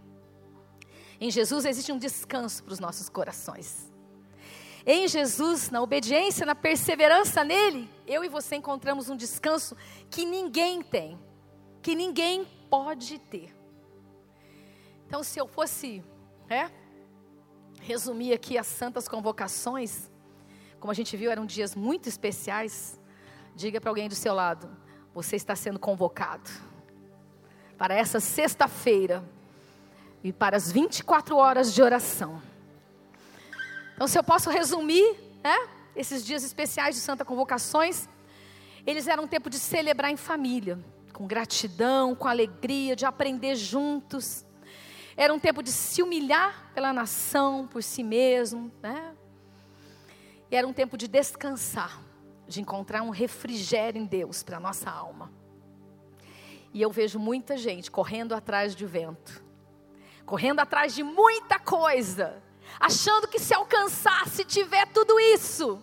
Em 1.20 1.30
Jesus 1.30 1.64
existe 1.64 1.92
um 1.92 1.98
descanso 1.98 2.64
para 2.64 2.72
os 2.72 2.80
nossos 2.80 3.08
corações. 3.08 3.90
Em 4.84 5.06
Jesus, 5.06 5.70
na 5.70 5.80
obediência, 5.80 6.44
na 6.44 6.54
perseverança 6.54 7.44
nele, 7.44 7.88
eu 8.06 8.24
e 8.24 8.28
você 8.28 8.56
encontramos 8.56 9.08
um 9.08 9.16
descanso 9.16 9.76
que 10.10 10.24
ninguém 10.24 10.82
tem, 10.82 11.18
que 11.80 11.94
ninguém 11.94 12.44
pode 12.68 13.18
ter. 13.18 13.61
Então, 15.12 15.22
se 15.22 15.38
eu 15.38 15.46
fosse 15.46 16.02
é, 16.48 16.70
resumir 17.82 18.32
aqui 18.32 18.56
as 18.56 18.66
santas 18.66 19.06
convocações, 19.06 20.10
como 20.80 20.90
a 20.90 20.94
gente 20.94 21.18
viu, 21.18 21.30
eram 21.30 21.44
dias 21.44 21.74
muito 21.74 22.08
especiais. 22.08 22.98
Diga 23.54 23.78
para 23.78 23.90
alguém 23.90 24.08
do 24.08 24.14
seu 24.14 24.32
lado: 24.32 24.74
você 25.12 25.36
está 25.36 25.54
sendo 25.54 25.78
convocado 25.78 26.48
para 27.76 27.94
essa 27.94 28.20
sexta-feira 28.20 29.22
e 30.24 30.32
para 30.32 30.56
as 30.56 30.72
24 30.72 31.36
horas 31.36 31.74
de 31.74 31.82
oração. 31.82 32.40
Então, 33.94 34.08
se 34.08 34.18
eu 34.18 34.24
posso 34.24 34.48
resumir, 34.48 35.14
né, 35.44 35.68
esses 35.94 36.24
dias 36.24 36.42
especiais 36.42 36.94
de 36.94 37.02
Santa 37.02 37.22
Convocações, 37.22 38.08
eles 38.86 39.06
eram 39.06 39.24
um 39.24 39.28
tempo 39.28 39.50
de 39.50 39.58
celebrar 39.58 40.10
em 40.10 40.16
família, 40.16 40.82
com 41.12 41.26
gratidão, 41.26 42.14
com 42.14 42.26
alegria, 42.26 42.96
de 42.96 43.04
aprender 43.04 43.56
juntos. 43.56 44.46
Era 45.16 45.32
um 45.32 45.38
tempo 45.38 45.62
de 45.62 45.70
se 45.70 46.02
humilhar 46.02 46.70
pela 46.74 46.92
nação, 46.92 47.66
por 47.66 47.82
si 47.82 48.02
mesmo, 48.02 48.72
né? 48.82 49.14
E 50.50 50.56
era 50.56 50.66
um 50.66 50.72
tempo 50.72 50.96
de 50.96 51.08
descansar 51.08 52.00
de 52.52 52.60
encontrar 52.60 53.02
um 53.02 53.10
refrigério 53.10 54.00
em 54.00 54.04
Deus 54.04 54.42
para 54.42 54.58
a 54.58 54.60
nossa 54.60 54.90
alma. 54.90 55.32
E 56.72 56.80
eu 56.80 56.90
vejo 56.90 57.18
muita 57.18 57.56
gente 57.56 57.90
correndo 57.90 58.34
atrás 58.34 58.74
de 58.74 58.86
vento, 58.86 59.42
correndo 60.24 60.60
atrás 60.60 60.94
de 60.94 61.02
muita 61.02 61.58
coisa, 61.58 62.42
achando 62.78 63.28
que 63.28 63.38
se 63.38 63.54
alcançar, 63.54 64.26
se 64.28 64.44
tiver 64.44 64.86
tudo 64.88 65.18
isso, 65.18 65.82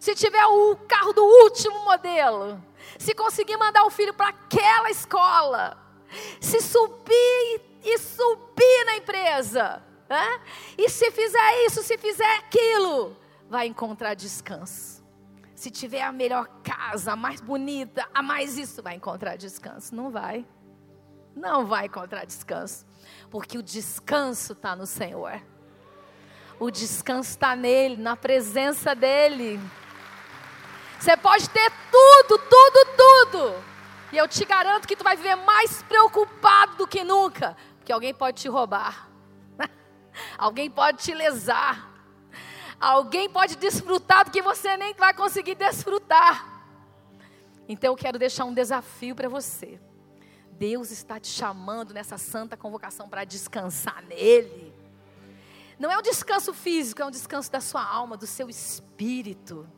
se 0.00 0.14
tiver 0.14 0.44
o 0.46 0.76
carro 0.88 1.12
do 1.12 1.24
último 1.24 1.84
modelo, 1.84 2.62
se 2.98 3.14
conseguir 3.14 3.56
mandar 3.56 3.84
o 3.84 3.90
filho 3.90 4.14
para 4.14 4.28
aquela 4.28 4.90
escola, 4.90 5.76
se 6.40 6.60
subir 6.60 7.71
e 7.82 7.98
subir 7.98 8.84
na 8.86 8.96
empresa, 8.96 9.82
né? 10.08 10.40
e 10.78 10.88
se 10.88 11.10
fizer 11.10 11.66
isso, 11.66 11.82
se 11.82 11.98
fizer 11.98 12.36
aquilo, 12.36 13.16
vai 13.48 13.66
encontrar 13.66 14.14
descanso. 14.14 15.02
Se 15.54 15.70
tiver 15.70 16.02
a 16.02 16.10
melhor 16.10 16.48
casa, 16.64 17.12
a 17.12 17.16
mais 17.16 17.40
bonita, 17.40 18.08
a 18.12 18.22
mais 18.22 18.58
isso, 18.58 18.82
vai 18.82 18.94
encontrar 18.94 19.36
descanso. 19.36 19.94
Não 19.94 20.10
vai. 20.10 20.44
Não 21.36 21.66
vai 21.66 21.86
encontrar 21.86 22.24
descanso. 22.24 22.84
Porque 23.30 23.56
o 23.56 23.62
descanso 23.62 24.54
está 24.54 24.74
no 24.74 24.86
Senhor. 24.86 25.40
O 26.58 26.70
descanso 26.70 27.30
está 27.30 27.54
nele, 27.54 27.96
na 27.96 28.16
presença 28.16 28.94
dEle. 28.94 29.60
Você 30.98 31.16
pode 31.16 31.48
ter 31.50 31.70
tudo, 31.90 32.38
tudo, 32.38 32.86
tudo. 32.96 33.64
E 34.12 34.16
eu 34.18 34.28
te 34.28 34.44
garanto 34.44 34.86
que 34.86 34.94
tu 34.94 35.02
vai 35.02 35.16
viver 35.16 35.36
mais 35.36 35.82
preocupado 35.82 36.76
do 36.76 36.86
que 36.86 37.02
nunca. 37.02 37.56
Porque 37.82 37.92
alguém 37.92 38.14
pode 38.14 38.40
te 38.40 38.48
roubar. 38.48 39.10
alguém 40.38 40.70
pode 40.70 40.98
te 40.98 41.12
lesar. 41.12 41.90
Alguém 42.78 43.28
pode 43.28 43.56
desfrutar 43.56 44.24
do 44.24 44.30
que 44.30 44.40
você 44.40 44.76
nem 44.76 44.94
vai 44.94 45.12
conseguir 45.12 45.56
desfrutar. 45.56 46.62
Então 47.68 47.90
eu 47.92 47.96
quero 47.96 48.20
deixar 48.20 48.44
um 48.44 48.54
desafio 48.54 49.16
para 49.16 49.28
você. 49.28 49.80
Deus 50.52 50.92
está 50.92 51.18
te 51.18 51.26
chamando 51.26 51.92
nessa 51.92 52.16
santa 52.16 52.56
convocação 52.56 53.08
para 53.08 53.24
descansar 53.24 54.00
nele. 54.04 54.72
Não 55.76 55.90
é 55.90 55.98
um 55.98 56.02
descanso 56.02 56.54
físico, 56.54 57.02
é 57.02 57.04
um 57.04 57.10
descanso 57.10 57.50
da 57.50 57.60
sua 57.60 57.84
alma, 57.84 58.16
do 58.16 58.28
seu 58.28 58.48
espírito. 58.48 59.68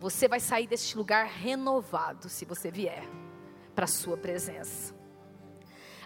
Você 0.00 0.26
vai 0.26 0.40
sair 0.40 0.66
deste 0.66 0.98
lugar 0.98 1.26
renovado 1.26 2.28
se 2.28 2.44
você 2.44 2.68
vier 2.68 3.04
para 3.76 3.84
a 3.84 3.88
sua 3.88 4.16
presença. 4.16 4.99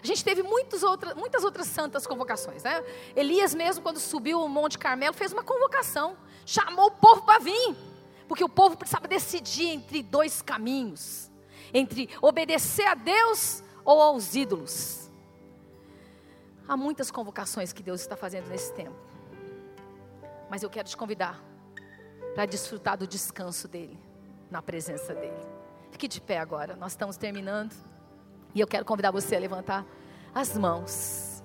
A 0.01 0.05
gente 0.05 0.23
teve 0.23 0.43
muitas 0.43 0.83
outras, 0.83 1.15
muitas 1.15 1.43
outras 1.43 1.67
santas 1.67 2.05
convocações, 2.05 2.63
né? 2.63 2.83
Elias 3.15 3.55
mesmo, 3.55 3.81
quando 3.81 3.99
subiu 3.99 4.41
o 4.41 4.49
Monte 4.49 4.77
Carmelo, 4.77 5.13
fez 5.13 5.33
uma 5.33 5.43
convocação. 5.43 6.17
Chamou 6.45 6.87
o 6.87 6.91
povo 6.91 7.23
para 7.23 7.39
vir. 7.39 7.75
Porque 8.27 8.43
o 8.43 8.49
povo 8.49 8.77
precisava 8.77 9.07
decidir 9.07 9.67
entre 9.67 10.03
dois 10.03 10.41
caminhos. 10.41 11.31
Entre 11.73 12.09
obedecer 12.21 12.85
a 12.85 12.95
Deus 12.95 13.63
ou 13.83 14.01
aos 14.01 14.35
ídolos. 14.35 15.09
Há 16.67 16.75
muitas 16.75 17.11
convocações 17.11 17.71
que 17.71 17.83
Deus 17.83 18.01
está 18.01 18.17
fazendo 18.17 18.47
nesse 18.47 18.73
tempo. 18.73 18.97
Mas 20.49 20.63
eu 20.63 20.69
quero 20.69 20.87
te 20.87 20.97
convidar 20.97 21.43
para 22.33 22.45
desfrutar 22.45 22.97
do 22.97 23.07
descanso 23.07 23.67
dele, 23.67 23.97
na 24.49 24.61
presença 24.61 25.13
dele. 25.13 25.37
Fique 25.91 26.07
de 26.07 26.19
pé 26.19 26.39
agora, 26.39 26.75
nós 26.75 26.91
estamos 26.91 27.17
terminando. 27.17 27.73
E 28.55 28.61
eu 28.61 28.67
quero 28.67 28.85
convidar 28.85 29.11
você 29.11 29.35
a 29.35 29.39
levantar 29.39 29.85
as 30.33 30.57
mãos. 30.57 31.43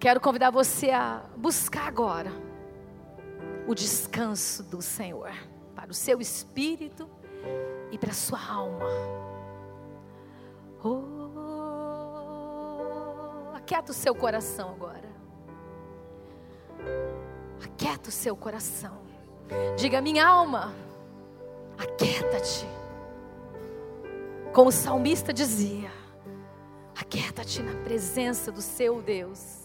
Quero 0.00 0.20
convidar 0.20 0.50
você 0.50 0.90
a 0.90 1.22
buscar 1.36 1.86
agora 1.86 2.32
o 3.66 3.74
descanso 3.74 4.62
do 4.62 4.80
Senhor 4.80 5.30
para 5.74 5.90
o 5.90 5.94
seu 5.94 6.18
espírito 6.18 7.06
e 7.90 7.98
para 7.98 8.10
a 8.10 8.14
sua 8.14 8.42
alma. 8.42 8.88
Oh, 10.82 11.04
aquieta 13.54 13.92
o 13.92 13.94
seu 13.94 14.14
coração 14.14 14.70
agora. 14.70 15.08
Aquieta 17.62 18.08
o 18.08 18.12
seu 18.12 18.34
coração. 18.34 19.02
Diga, 19.76 20.00
minha 20.00 20.26
alma, 20.26 20.72
aquieta-te. 21.76 22.66
Como 24.52 24.70
o 24.70 24.72
salmista 24.72 25.32
dizia, 25.32 25.97
aquieta-te 27.00 27.62
na 27.62 27.74
presença 27.84 28.50
do 28.50 28.60
seu 28.60 29.00
Deus. 29.00 29.57